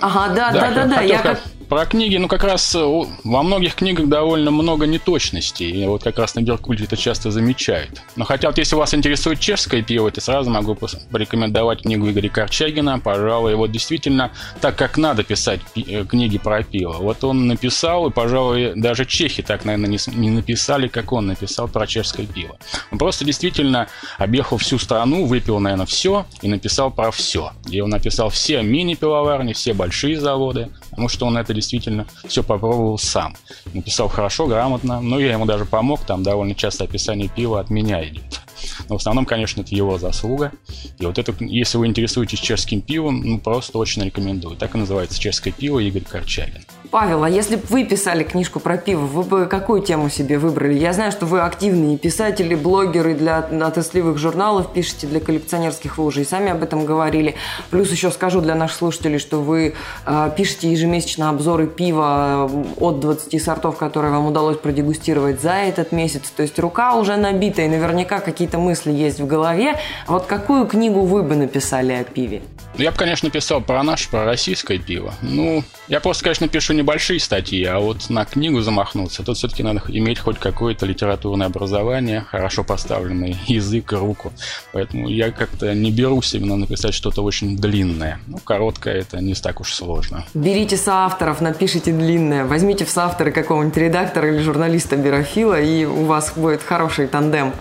Ага, 0.00 0.35
да, 0.35 0.53
да, 0.53 0.70
да, 0.70 0.87
да, 0.87 1.00
я 1.03 1.18
как... 1.18 1.40
Про 1.75 1.87
книги, 1.87 2.17
ну 2.19 2.29
как 2.29 2.45
раз 2.45 2.73
э, 2.77 3.05
во 3.25 3.43
многих 3.43 3.75
книгах 3.75 4.09
довольно 4.09 4.53
много 4.53 4.87
неточностей. 4.87 5.73
И 5.73 5.85
вот 5.89 6.05
как 6.05 6.21
раз 6.21 6.37
на 6.37 6.41
Беркульте 6.41 6.85
это 6.85 6.97
часто 6.97 7.33
замечают. 7.33 8.01
Но 8.15 8.25
хотя 8.25 8.47
вот 8.47 8.59
если 8.59 8.77
вас 8.77 8.95
интересует 8.95 9.41
чешское 9.41 9.83
пиво, 9.83 10.09
то 10.13 10.21
сразу 10.21 10.51
могу 10.51 10.79
порекомендовать 11.11 11.83
книгу 11.83 12.09
Игоря 12.09 12.29
Корчагина. 12.29 13.01
Пожалуй, 13.01 13.57
вот 13.57 13.73
действительно 13.73 14.31
так, 14.61 14.77
как 14.77 14.99
надо 14.99 15.25
писать 15.25 15.63
э, 15.75 16.05
книги 16.05 16.39
про 16.39 16.63
пиво. 16.63 16.93
Вот 16.93 17.25
он 17.25 17.49
написал, 17.49 18.07
и, 18.07 18.13
пожалуй, 18.13 18.75
даже 18.77 19.05
чехи 19.05 19.43
так, 19.43 19.65
наверное, 19.65 19.89
не, 19.89 19.99
не 20.15 20.31
написали, 20.31 20.87
как 20.87 21.11
он 21.11 21.27
написал 21.27 21.67
про 21.67 21.89
чешское 21.89 22.25
пиво. 22.25 22.57
Он 22.93 22.99
просто 22.99 23.25
действительно 23.25 23.89
объехал 24.17 24.59
всю 24.59 24.79
страну, 24.79 25.27
выпил, 25.27 25.59
наверное, 25.59 25.87
все 25.87 26.25
и 26.41 26.47
написал 26.47 26.93
про 26.93 27.11
все. 27.11 27.51
И 27.69 27.81
он 27.81 27.91
написал 27.91 28.29
все 28.29 28.63
мини-пивоварни, 28.63 29.55
все 29.55 29.75
большие 29.75 30.21
заводы, 30.21 30.69
потому 30.94 31.09
что 31.09 31.26
он 31.26 31.37
это 31.37 31.52
действительно 31.52 32.07
все 32.24 32.44
попробовал 32.44 32.98
сам. 32.98 33.37
Написал 33.72 34.09
хорошо, 34.09 34.46
грамотно, 34.46 35.00
но 35.00 35.18
я 35.18 35.33
ему 35.33 35.44
даже 35.44 35.64
помог, 35.64 36.07
там 36.07 36.22
довольно 36.22 36.54
часто 36.54 36.85
описание 36.85 37.28
пива 37.28 37.59
от 37.59 37.68
меня 37.68 38.07
идет. 38.09 38.40
Но 38.88 38.96
в 38.96 39.00
основном, 39.00 39.26
конечно, 39.26 39.62
это 39.62 39.74
его 39.74 39.98
заслуга. 39.98 40.52
И 41.00 41.04
вот 41.04 41.18
это, 41.18 41.35
если 41.40 41.78
вы 41.78 41.88
интересуетесь 41.88 42.38
чешским 42.38 42.80
пивом, 42.80 43.22
ну, 43.22 43.38
просто 43.40 43.76
очень 43.78 44.04
рекомендую. 44.04 44.57
Так 44.57 44.76
и 44.76 44.78
называется 44.78 45.18
чешское 45.18 45.52
пиво 45.52 45.80
Игорь 45.80 46.04
Корчагин. 46.04 46.64
Павел, 46.94 47.24
а 47.24 47.28
если 47.28 47.57
бы 47.57 47.62
вы 47.70 47.83
писали 47.83 48.22
книжку 48.22 48.61
про 48.61 48.76
пиво, 48.76 49.00
вы 49.00 49.24
бы 49.24 49.46
какую 49.46 49.83
тему 49.83 50.09
себе 50.09 50.38
выбрали? 50.38 50.74
Я 50.74 50.92
знаю, 50.92 51.11
что 51.11 51.26
вы 51.26 51.40
активные 51.40 51.98
писатели, 51.98 52.54
блогеры 52.54 53.14
для 53.14 53.38
отраслевых 53.40 54.16
журналов, 54.16 54.72
пишете 54.72 55.09
для 55.09 55.18
коллекционерских, 55.18 55.98
вы 55.98 56.04
уже 56.04 56.20
и 56.20 56.24
сами 56.24 56.52
об 56.52 56.62
этом 56.62 56.85
говорили. 56.85 57.35
Плюс 57.70 57.90
еще 57.90 58.12
скажу 58.12 58.40
для 58.40 58.54
наших 58.54 58.76
слушателей, 58.76 59.18
что 59.18 59.40
вы 59.40 59.74
э, 60.07 60.30
пишете 60.37 60.70
ежемесячно 60.70 61.30
обзоры 61.30 61.66
пива 61.66 62.48
от 62.78 63.00
20 63.00 63.42
сортов, 63.42 63.76
которые 63.76 64.12
вам 64.12 64.28
удалось 64.28 64.59
продегустировать 64.59 65.42
за 65.42 65.54
этот 65.54 65.90
месяц. 65.90 66.30
То 66.37 66.44
есть 66.44 66.57
рука 66.61 66.94
уже 66.94 67.16
набита, 67.16 67.62
и 67.62 67.68
наверняка 67.68 68.20
какие-то 68.20 68.59
мысли 68.59 68.92
есть 68.92 69.18
в 69.18 69.26
голове. 69.26 69.80
Вот 70.07 70.26
какую 70.26 70.68
книгу 70.68 71.00
вы 71.00 71.24
бы 71.24 71.35
написали 71.35 71.92
о 71.92 72.04
пиве? 72.04 72.42
Я 72.77 72.91
бы, 72.91 72.97
конечно, 72.97 73.31
писал 73.31 73.61
про 73.61 73.83
наше, 73.85 74.11
про 74.11 74.25
российское 74.25 74.79
пиво. 74.79 75.15
Ну, 75.23 75.63
я 75.87 76.01
просто, 76.01 76.25
конечно, 76.25 76.49
пишу 76.49 76.73
небольшие 76.73 77.21
статьи, 77.21 77.63
а 77.65 77.79
вот 77.79 78.11
на 78.11 78.25
книгу 78.25 78.61
замахнуться, 78.63 79.23
тут 79.23 79.37
все-таки 79.37 79.63
надо 79.63 79.83
иметь 79.89 80.19
хоть 80.19 80.39
какое-то 80.39 80.85
литературное 80.85 81.47
образование, 81.47 82.23
хорошо 82.23 82.65
поставленный 82.65 83.37
язык, 83.47 83.93
руку. 83.93 84.33
Поэтому 84.73 85.09
я 85.09 85.31
как-то 85.31 85.73
не 85.73 85.93
берусь 85.93 86.35
именно 86.35 86.57
написать 86.57 86.95
что-то 86.95 87.23
очень 87.23 87.57
длинное. 87.57 88.19
Ну, 88.27 88.39
короткое 88.39 88.95
это 88.95 89.21
не 89.21 89.35
так 89.35 89.61
уж 89.61 89.73
сложно. 89.73 90.25
Берите 90.35 90.77
соавторов, 90.77 91.41
напишите 91.41 91.93
длинное. 91.93 92.45
Возьмите 92.45 92.85
в 92.85 92.91
соавторы 92.91 93.31
какого-нибудь 93.31 93.77
редактора 93.77 94.33
или 94.33 94.43
журналиста-бирофила, 94.43 95.61
и 95.61 95.85
у 95.85 96.07
вас 96.07 96.33
будет 96.35 96.63
хороший 96.63 97.07
тандем. 97.07 97.53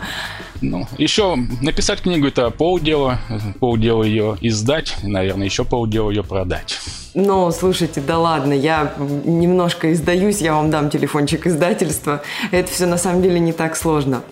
Ну, 0.63 0.87
еще 0.97 1.35
написать 1.61 2.01
книгу 2.01 2.27
это 2.27 2.49
полдела, 2.49 3.19
полдела 3.59 4.03
ее 4.03 4.37
издать, 4.39 4.95
наверное, 5.03 5.45
еще 5.45 5.65
полдела 5.65 6.09
ее 6.09 6.23
продать. 6.23 6.79
Ну, 7.13 7.51
слушайте, 7.51 7.99
да 8.01 8.17
ладно, 8.17 8.53
я 8.53 8.93
немножко 8.97 9.91
издаюсь, 9.91 10.39
я 10.39 10.53
вам 10.53 10.71
дам 10.71 10.89
телефончик 10.89 11.45
издательства. 11.47 12.21
Это 12.51 12.71
все 12.71 12.85
на 12.85 12.97
самом 12.97 13.21
деле 13.21 13.39
не 13.39 13.51
так 13.51 13.75
сложно. 13.75 14.23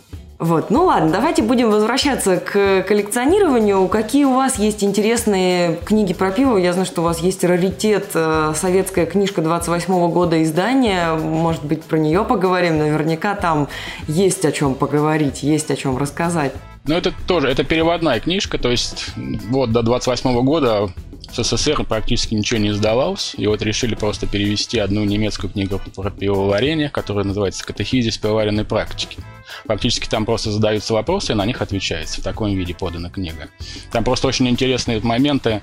Вот, 0.42 0.72
ну 0.72 0.86
ладно, 0.86 1.12
давайте 1.12 1.44
будем 1.44 1.70
возвращаться 1.70 2.38
к 2.38 2.82
коллекционированию. 2.88 3.88
Какие 3.88 4.26
у 4.26 4.34
вас 4.34 4.58
есть 4.58 4.84
интересные 4.84 5.76
книги 5.86 6.16
про 6.16 6.32
пиво? 6.32 6.58
Я 6.58 6.74
знаю, 6.74 6.88
что 6.88 7.02
у 7.02 7.04
вас 7.04 7.20
есть 7.20 7.44
раритет, 7.44 8.10
э, 8.16 8.54
советская 8.56 9.06
книжка 9.06 9.44
28 9.44 10.12
года 10.12 10.42
издания. 10.42 11.14
Может 11.14 11.64
быть, 11.64 11.84
про 11.84 11.98
нее 11.98 12.24
поговорим? 12.24 12.80
Наверняка 12.80 13.36
там 13.36 13.68
есть 14.08 14.44
о 14.44 14.52
чем 14.52 14.74
поговорить, 14.74 15.44
есть 15.44 15.70
о 15.70 15.76
чем 15.76 16.00
рассказать. 16.00 16.54
Ну, 16.86 16.96
это 16.96 17.14
тоже, 17.28 17.48
это 17.48 17.64
переводная 17.64 18.20
книжка, 18.20 18.58
то 18.58 18.72
есть 18.72 19.14
вот 19.52 19.72
до 19.72 19.84
28 19.84 20.42
года 20.42 20.90
СССР 21.34 21.84
практически 21.84 22.34
ничего 22.34 22.60
не 22.60 22.70
издавалось, 22.70 23.34
и 23.38 23.48
вот 23.48 23.62
решили 23.62 23.96
просто 23.96 24.28
перевести 24.28 24.80
одну 24.80 25.04
немецкую 25.04 25.52
книгу 25.52 25.80
про 25.96 26.10
пивоварение, 26.10 26.90
которая 26.90 27.26
называется 27.26 27.66
«Катехизис 27.66 28.18
пивоваренной 28.18 28.66
практики». 28.66 29.18
Фактически 29.66 30.08
там 30.08 30.26
просто 30.26 30.52
задаются 30.52 30.94
вопросы, 30.94 31.34
и 31.34 31.36
на 31.36 31.46
них 31.46 31.62
отвечается. 31.62 32.22
В 32.22 32.24
таком 32.24 32.56
виде 32.56 32.74
подана 32.74 33.10
книга. 33.10 33.50
Там 33.92 34.04
просто 34.04 34.28
очень 34.28 34.48
интересные 34.48 35.00
моменты, 35.02 35.62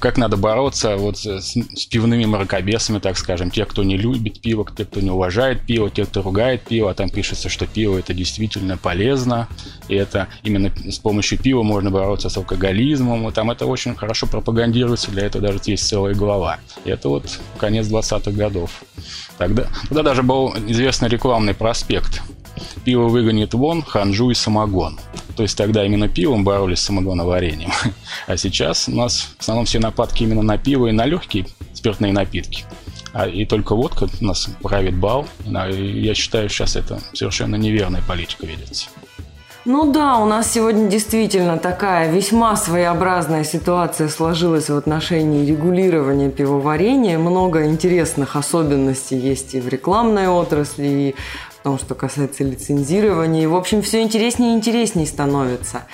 как 0.00 0.16
надо 0.16 0.36
бороться 0.36 0.96
вот 0.96 1.18
с, 1.18 1.52
с 1.52 1.86
пивными 1.86 2.24
мракобесами, 2.24 2.98
так 2.98 3.18
скажем. 3.18 3.50
Те, 3.50 3.66
кто 3.66 3.82
не 3.82 3.96
любит 3.98 4.40
пиво, 4.40 4.66
те, 4.74 4.84
кто 4.84 5.00
не 5.00 5.10
уважает 5.10 5.60
пиво, 5.66 5.90
те, 5.90 6.06
кто 6.06 6.22
ругает 6.22 6.62
пиво. 6.62 6.90
А 6.90 6.94
там 6.94 7.10
пишется, 7.10 7.48
что 7.48 7.66
пиво 7.66 7.98
это 7.98 8.14
действительно 8.14 8.78
полезно. 8.78 9.48
И 9.88 9.94
это 9.94 10.28
именно 10.42 10.72
с 10.90 10.98
помощью 10.98 11.38
пива 11.38 11.62
можно 11.62 11.90
бороться 11.90 12.30
с 12.30 12.36
алкоголизмом. 12.36 13.28
И 13.28 13.32
там 13.32 13.50
это 13.50 13.66
очень 13.66 13.94
хорошо 13.94 14.26
пропагандируется. 14.26 15.10
Для 15.10 15.26
этого 15.26 15.46
даже 15.46 15.60
есть 15.66 15.86
целая 15.86 16.14
глава. 16.14 16.58
И 16.84 16.90
это 16.90 17.10
вот 17.10 17.38
конец 17.58 17.86
20-х 17.88 18.30
годов. 18.30 18.82
Тогда, 19.36 19.66
тогда 19.88 20.02
даже 20.02 20.22
был 20.22 20.54
известный 20.66 21.08
рекламный 21.08 21.54
проспект 21.54 22.22
пиво 22.84 23.08
выгонит 23.08 23.54
вон, 23.54 23.82
ханжу 23.82 24.30
и 24.30 24.34
самогон. 24.34 24.98
То 25.36 25.42
есть 25.42 25.56
тогда 25.56 25.84
именно 25.84 26.08
пивом 26.08 26.44
боролись 26.44 26.80
с 26.80 26.84
самогоноварением. 26.84 27.70
А 28.26 28.36
сейчас 28.36 28.88
у 28.88 28.94
нас 28.94 29.34
в 29.38 29.40
основном 29.40 29.64
все 29.64 29.78
нападки 29.78 30.22
именно 30.22 30.42
на 30.42 30.58
пиво 30.58 30.88
и 30.88 30.92
на 30.92 31.06
легкие 31.06 31.46
спиртные 31.72 32.12
напитки. 32.12 32.64
А, 33.12 33.26
и 33.26 33.44
только 33.46 33.74
водка 33.74 34.08
у 34.20 34.24
нас 34.24 34.48
правит 34.62 34.96
бал. 34.96 35.26
Я 35.44 36.14
считаю, 36.14 36.48
сейчас 36.48 36.76
это 36.76 37.00
совершенно 37.14 37.56
неверная 37.56 38.02
политика 38.06 38.46
ведется. 38.46 38.88
Ну 39.64 39.92
да, 39.92 40.16
у 40.16 40.24
нас 40.24 40.50
сегодня 40.50 40.88
действительно 40.88 41.58
такая 41.58 42.10
весьма 42.10 42.56
своеобразная 42.56 43.44
ситуация 43.44 44.08
сложилась 44.08 44.70
в 44.70 44.76
отношении 44.76 45.44
регулирования 45.44 46.30
пивоварения. 46.30 47.18
Много 47.18 47.66
интересных 47.66 48.34
особенностей 48.34 49.18
есть 49.18 49.54
и 49.54 49.60
в 49.60 49.68
рекламной 49.68 50.28
отрасли, 50.28 50.86
и 50.86 51.14
том, 51.68 51.78
что 51.78 51.94
касается 51.94 52.44
лицензирования. 52.44 53.46
в 53.46 53.54
общем, 53.54 53.82
все 53.82 54.00
интереснее 54.00 54.54
и 54.54 54.56
интереснее 54.56 55.06
становится. 55.06 55.84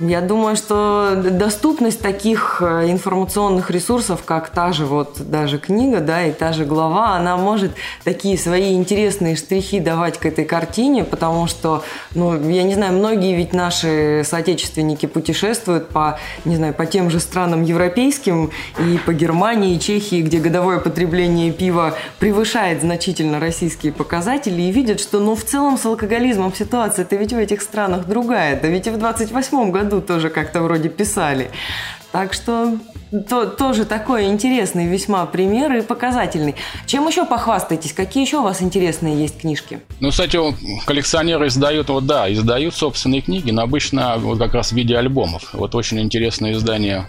Я 0.00 0.22
думаю, 0.22 0.56
что 0.56 1.22
доступность 1.22 2.00
таких 2.00 2.62
э, 2.62 2.90
информационных 2.90 3.70
ресурсов, 3.70 4.24
как 4.24 4.48
та 4.48 4.72
же 4.72 4.86
вот 4.86 5.18
даже 5.28 5.58
книга, 5.58 6.00
да, 6.00 6.24
и 6.26 6.32
та 6.32 6.52
же 6.52 6.64
глава, 6.64 7.14
она 7.16 7.36
может 7.36 7.72
такие 8.02 8.38
свои 8.38 8.74
интересные 8.74 9.36
штрихи 9.36 9.80
давать 9.80 10.18
к 10.18 10.24
этой 10.24 10.46
картине, 10.46 11.04
потому 11.04 11.46
что, 11.46 11.84
ну, 12.14 12.48
я 12.48 12.62
не 12.62 12.74
знаю, 12.74 12.94
многие 12.94 13.36
ведь 13.36 13.52
наши 13.52 14.22
соотечественники 14.24 15.04
путешествуют 15.04 15.88
по, 15.88 16.18
не 16.46 16.56
знаю, 16.56 16.72
по 16.72 16.86
тем 16.86 17.10
же 17.10 17.20
странам 17.20 17.62
европейским 17.62 18.50
и 18.78 18.98
по 19.04 19.12
Германии, 19.12 19.76
и 19.76 19.80
Чехии, 19.80 20.22
где 20.22 20.38
годовое 20.38 20.78
потребление 20.78 21.52
пива 21.52 21.94
превышает 22.18 22.80
значительно 22.80 23.40
российские 23.40 23.92
показатели, 23.92 24.62
и 24.62 24.72
видят, 24.72 25.00
что, 25.00 25.20
ну, 25.20 25.34
в 25.34 25.44
целом 25.44 25.76
с 25.76 25.84
алкоголизмом 25.84 26.54
ситуация-то 26.54 27.14
ведь 27.16 27.34
в 27.34 27.38
этих 27.38 27.60
странах 27.60 28.06
другая. 28.06 28.58
Да 28.58 28.68
ведь 28.68 28.86
и 28.86 28.90
в 28.90 28.96
28 28.96 29.70
году 29.70 29.81
году 29.82 30.00
тоже 30.00 30.30
как-то 30.30 30.62
вроде 30.62 30.88
писали. 30.88 31.50
Так 32.12 32.34
что 32.34 32.78
то, 33.28 33.46
тоже 33.46 33.84
такой 33.84 34.26
интересный 34.26 34.86
весьма 34.86 35.24
пример 35.26 35.74
и 35.74 35.80
показательный. 35.82 36.54
Чем 36.86 37.06
еще 37.08 37.24
похвастаетесь? 37.24 37.92
Какие 37.92 38.24
еще 38.24 38.38
у 38.38 38.42
вас 38.42 38.62
интересные 38.62 39.20
есть 39.20 39.40
книжки? 39.40 39.80
Ну, 40.00 40.10
кстати, 40.10 40.38
коллекционеры 40.86 41.48
издают, 41.48 41.88
вот 41.88 42.06
да, 42.06 42.32
издают 42.32 42.74
собственные 42.74 43.22
книги, 43.22 43.50
но 43.50 43.62
обычно 43.62 44.16
вот 44.18 44.38
как 44.38 44.54
раз 44.54 44.72
в 44.72 44.76
виде 44.76 44.96
альбомов. 44.96 45.50
Вот 45.52 45.74
очень 45.74 46.00
интересное 46.00 46.52
издание 46.52 47.06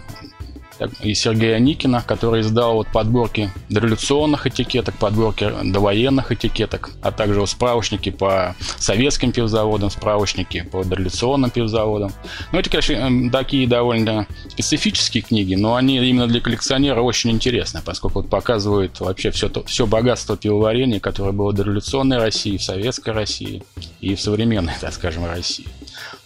и 1.02 1.14
Сергея 1.14 1.58
Никина, 1.58 2.02
который 2.02 2.40
издал 2.40 2.74
вот 2.74 2.88
подборки 2.88 3.50
дореволюционных 3.68 4.46
этикеток, 4.46 4.96
подборки 4.96 5.50
довоенных 5.64 6.32
этикеток, 6.32 6.90
а 7.02 7.12
также 7.12 7.40
вот 7.40 7.50
справочники 7.50 8.10
по 8.10 8.54
советским 8.78 9.32
пивзаводам, 9.32 9.90
справочники 9.90 10.62
по 10.70 10.84
дореволюционным 10.84 11.50
пивзаводам. 11.50 12.12
Ну, 12.52 12.58
это, 12.58 12.70
конечно, 12.70 12.92
эм, 12.94 13.30
такие 13.30 13.66
довольно 13.66 14.26
специфические 14.48 15.22
книги, 15.22 15.54
но 15.54 15.76
они 15.76 15.98
именно 15.98 16.26
для 16.26 16.40
коллекционера 16.40 17.00
очень 17.00 17.30
интересны, 17.30 17.80
поскольку 17.84 18.20
вот 18.20 18.30
показывают 18.30 19.00
вообще 19.00 19.30
все, 19.30 19.48
то, 19.48 19.64
все 19.64 19.86
богатство 19.86 20.36
пивоварения, 20.36 21.00
которое 21.00 21.32
было 21.32 21.50
в 21.50 21.54
дореволюционной 21.54 22.18
России, 22.18 22.56
в 22.56 22.62
советской 22.62 23.10
России 23.10 23.62
и 24.00 24.14
в 24.14 24.20
современной, 24.20 24.74
так 24.80 24.92
скажем, 24.92 25.24
России. 25.26 25.66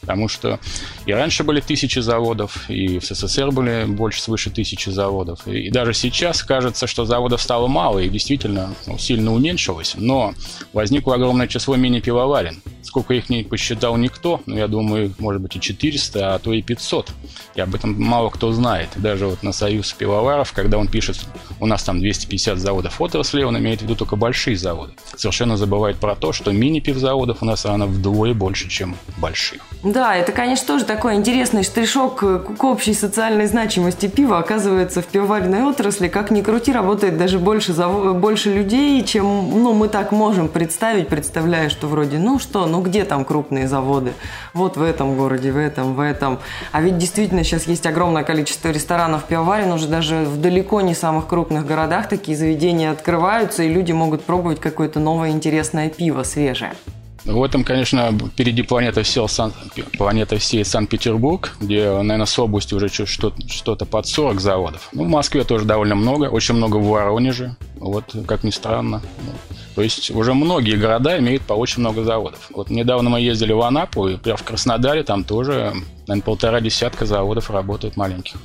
Потому 0.09 0.29
что 0.29 0.59
и 1.05 1.13
раньше 1.13 1.45
были 1.45 1.61
тысячи 1.61 1.99
заводов, 1.99 2.71
и 2.71 2.99
в 2.99 3.05
СССР 3.05 3.51
были 3.51 3.85
больше 3.85 4.23
свыше 4.23 4.49
тысячи 4.49 4.89
заводов. 4.89 5.47
И, 5.47 5.69
даже 5.69 5.93
сейчас 5.93 6.43
кажется, 6.43 6.87
что 6.87 7.05
заводов 7.05 7.43
стало 7.43 7.67
мало 7.67 7.99
и 7.99 8.09
действительно 8.09 8.75
ну, 8.87 8.97
сильно 8.97 9.35
уменьшилось. 9.35 9.97
Но 9.99 10.33
возникло 10.73 11.17
огромное 11.17 11.47
число 11.47 11.77
мини-пивоварен. 11.77 12.63
Сколько 12.81 13.13
их 13.13 13.29
не 13.29 13.43
посчитал 13.43 13.99
никто, 13.99 14.41
но 14.47 14.57
я 14.57 14.67
думаю, 14.67 15.15
может 15.19 15.43
быть 15.43 15.57
и 15.57 15.61
400, 15.61 16.35
а 16.35 16.39
то 16.39 16.55
и 16.55 16.63
500. 16.63 17.11
И 17.55 17.61
об 17.61 17.75
этом 17.75 18.01
мало 18.01 18.31
кто 18.31 18.51
знает. 18.53 18.89
Даже 18.97 19.27
вот 19.27 19.43
на 19.43 19.53
Союз 19.53 19.93
пивоваров, 19.93 20.55
когда 20.55 20.79
он 20.79 20.89
пишет, 20.89 21.19
у 21.61 21.67
нас 21.67 21.83
там 21.83 22.01
250 22.01 22.57
заводов 22.57 22.99
отрасли, 22.99 23.43
он 23.43 23.59
имеет 23.59 23.81
в 23.81 23.83
виду 23.83 23.95
только 23.95 24.17
большие 24.17 24.57
заводы. 24.57 24.95
Совершенно 25.17 25.59
забывает 25.59 25.99
про 25.99 26.17
то, 26.17 26.33
что 26.33 26.51
мини-пивзаводов 26.51 27.43
у 27.43 27.45
нас 27.45 27.67
равно 27.67 27.87
вдвое 27.87 28.33
больше, 28.33 28.71
чем 28.71 28.97
больших. 29.19 29.68
Да, 29.85 30.17
это, 30.17 30.33
конечно, 30.33 30.67
тоже 30.67 30.85
такой 30.85 31.15
интересный 31.15 31.63
штришок 31.63 32.17
к 32.17 32.65
общей 32.65 32.95
социальной 32.95 33.47
значимости 33.47 34.09
пива. 34.09 34.39
Оказывается, 34.39 35.03
в 35.03 35.07
пивоваренной 35.07 35.63
отрасли, 35.63 36.09
как 36.09 36.33
ни 36.33 36.43
крути, 36.43 36.73
работает 36.73 37.17
даже 37.17 37.39
больше, 37.39 37.73
больше 37.73 38.53
людей, 38.53 39.05
чем 39.05 39.25
ну, 39.63 39.75
мы 39.75 39.89
так 39.89 40.11
можем 40.11 40.49
представить, 40.49 41.07
представляя, 41.07 41.69
что 41.69 41.87
вроде, 41.87 42.19
ну 42.19 42.41
что, 42.41 42.67
ну 42.67 42.83
где 42.83 43.05
там 43.05 43.25
крупные 43.25 43.69
заводы? 43.69 44.15
Вот 44.53 44.77
в 44.77 44.83
этом 44.83 45.17
городе, 45.17 45.53
в 45.53 45.57
этом, 45.57 45.95
в 45.95 46.01
этом. 46.01 46.41
А 46.73 46.81
ведь 46.81 46.99
действительно 46.99 47.45
сейчас 47.45 47.69
есть 47.69 47.87
огромное 47.87 48.25
количество 48.25 48.71
ресторанов, 48.71 49.25
пивоварен, 49.25 49.71
уже 49.71 49.87
даже 49.87 50.25
в 50.25 50.41
далеко 50.41 50.81
не 50.81 50.95
самых 50.95 51.29
крупных 51.29 51.65
городах 51.65 52.09
такие 52.09 52.37
заведения 52.37 52.91
открываются, 52.91 53.63
и 53.63 53.73
люди 53.73 53.93
могут 53.93 54.25
пробовать 54.25 54.59
какое-то 54.59 54.99
новое 54.99 55.31
интересное 55.31 55.89
пиво 55.89 56.25
свежее. 56.25 56.73
В 57.29 57.43
этом, 57.43 57.63
конечно, 57.63 58.11
впереди 58.33 58.63
планета 58.63 59.03
всей, 59.03 59.29
Сан... 59.29 59.53
планета 59.99 60.39
всей 60.39 60.65
Санкт-Петербург, 60.65 61.55
где, 61.61 61.91
наверное, 61.91 62.25
с 62.25 62.39
области 62.39 62.73
уже 62.73 62.89
что-то 62.89 63.85
под 63.85 64.07
40 64.07 64.41
заводов. 64.41 64.89
Ну, 64.93 65.05
в 65.05 65.09
Москве 65.09 65.45
тоже 65.45 65.67
довольно 65.67 65.95
много, 65.95 66.25
очень 66.25 66.55
много 66.55 66.79
в 66.79 66.89
Воронеже, 66.89 67.57
вот, 67.77 68.17
как 68.27 68.45
ни 68.45 68.51
странно. 68.51 69.03
То 69.75 69.83
есть 69.83 70.11
уже 70.11 70.33
многие 70.33 70.77
города 70.77 71.19
имеют 71.19 71.43
по 71.43 71.53
очень 71.53 71.81
много 71.81 72.03
заводов. 72.03 72.49
Вот 72.51 72.71
недавно 72.71 73.11
мы 73.11 73.21
ездили 73.21 73.53
в 73.53 73.61
Анапу, 73.61 74.09
и 74.09 74.17
прямо 74.17 74.39
в 74.39 74.43
Краснодаре 74.43 75.03
там 75.03 75.23
тоже, 75.23 75.75
наверное, 76.07 76.25
полтора 76.25 76.63
десятка 76.63 77.05
заводов 77.05 77.51
работают 77.51 77.99
маленьких. 77.99 78.37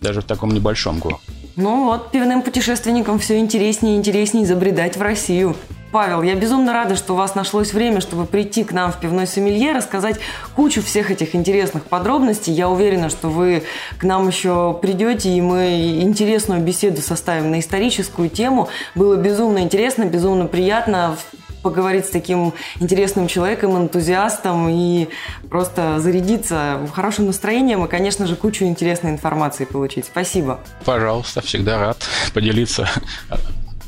Даже 0.00 0.22
в 0.22 0.24
таком 0.24 0.52
небольшом 0.52 1.00
городе. 1.00 1.22
Ну 1.56 1.84
вот, 1.84 2.10
пивным 2.10 2.40
путешественникам 2.40 3.18
все 3.18 3.38
интереснее 3.38 3.96
и 3.96 3.98
интереснее 3.98 4.46
забредать 4.46 4.96
в 4.96 5.02
Россию. 5.02 5.54
Павел, 5.92 6.22
я 6.22 6.34
безумно 6.34 6.72
рада, 6.72 6.96
что 6.96 7.12
у 7.12 7.16
вас 7.16 7.34
нашлось 7.34 7.74
время, 7.74 8.00
чтобы 8.00 8.24
прийти 8.24 8.64
к 8.64 8.72
нам 8.72 8.90
в 8.90 8.98
пивной 8.98 9.26
сомелье, 9.26 9.72
рассказать 9.72 10.18
кучу 10.56 10.82
всех 10.82 11.10
этих 11.10 11.34
интересных 11.34 11.84
подробностей. 11.84 12.50
Я 12.54 12.70
уверена, 12.70 13.10
что 13.10 13.28
вы 13.28 13.62
к 13.98 14.04
нам 14.04 14.26
еще 14.26 14.78
придете, 14.80 15.28
и 15.28 15.42
мы 15.42 16.00
интересную 16.00 16.62
беседу 16.62 17.02
составим 17.02 17.50
на 17.50 17.60
историческую 17.60 18.30
тему. 18.30 18.70
Было 18.94 19.16
безумно 19.16 19.58
интересно, 19.58 20.04
безумно 20.06 20.46
приятно 20.46 21.18
поговорить 21.62 22.06
с 22.06 22.10
таким 22.10 22.54
интересным 22.80 23.28
человеком, 23.28 23.76
энтузиастом 23.76 24.70
и 24.70 25.08
просто 25.50 26.00
зарядиться 26.00 26.88
хорошим 26.94 27.26
настроением 27.26 27.84
и, 27.84 27.88
конечно 27.88 28.26
же, 28.26 28.34
кучу 28.34 28.64
интересной 28.64 29.10
информации 29.10 29.66
получить. 29.66 30.06
Спасибо. 30.06 30.58
Пожалуйста, 30.86 31.42
всегда 31.42 31.78
рад 31.78 31.98
поделиться 32.32 32.88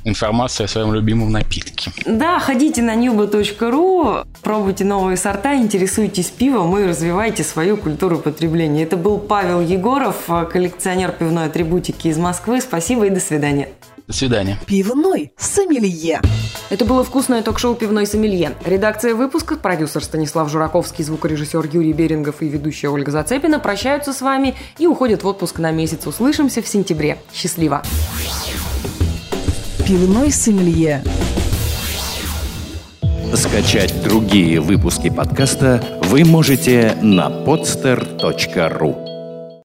информацией 0.05 0.67
о 0.67 0.69
своем 0.69 0.95
любимом 0.95 1.33
напитке. 1.33 1.91
Да, 2.07 2.39
ходите 2.39 2.83
на 2.83 2.95
nubo.ru, 2.95 4.27
пробуйте 4.43 4.85
новые 4.85 5.17
сорта, 5.17 5.57
интересуйтесь 5.57 6.27
пивом 6.27 6.79
и 6.79 6.85
развивайте 6.85 7.43
свою 7.43 7.77
культуру 7.77 8.19
потребления. 8.19 8.85
Это 8.85 8.97
был 8.97 9.19
Павел 9.19 9.61
Егоров, 9.61 10.29
коллекционер 10.53 11.13
пивной 11.13 11.47
атрибутики 11.47 12.09
из 12.09 12.19
Москвы. 12.19 12.61
Спасибо 12.61 13.07
и 13.07 13.11
до 13.11 13.21
свидания. 13.21 13.69
До 14.07 14.13
свидания. 14.13 14.59
Пивной 14.67 15.33
сомелье. 15.39 16.21
Это 16.69 16.85
было 16.85 17.03
вкусное 17.05 17.43
ток-шоу 17.43 17.75
«Пивной 17.75 18.07
сомелье». 18.07 18.53
Редакция 18.67 19.15
выпуска, 19.15 19.57
продюсер 19.57 20.05
Станислав 20.05 20.51
Жураковский, 20.51 21.05
звукорежиссер 21.05 21.67
Юрий 21.73 21.95
Берингов 21.95 22.43
и 22.43 22.49
ведущая 22.49 22.89
Ольга 22.89 23.11
Зацепина 23.11 23.59
прощаются 23.59 24.13
с 24.13 24.21
вами 24.21 24.57
и 24.79 24.87
уходят 24.87 25.23
в 25.23 25.27
отпуск 25.27 25.59
на 25.59 25.71
месяц. 25.71 26.07
Услышимся 26.07 26.61
в 26.61 26.69
сентябре. 26.69 27.17
Счастливо! 27.33 27.83
Пивной 29.87 30.33
сомелье. 30.33 31.03
Скачать 33.35 33.93
другие 34.03 34.59
выпуски 34.59 35.11
подкаста 35.11 35.83
вы 36.05 36.25
можете 36.25 36.97
на 37.03 37.29
podster.ru 37.29 39.04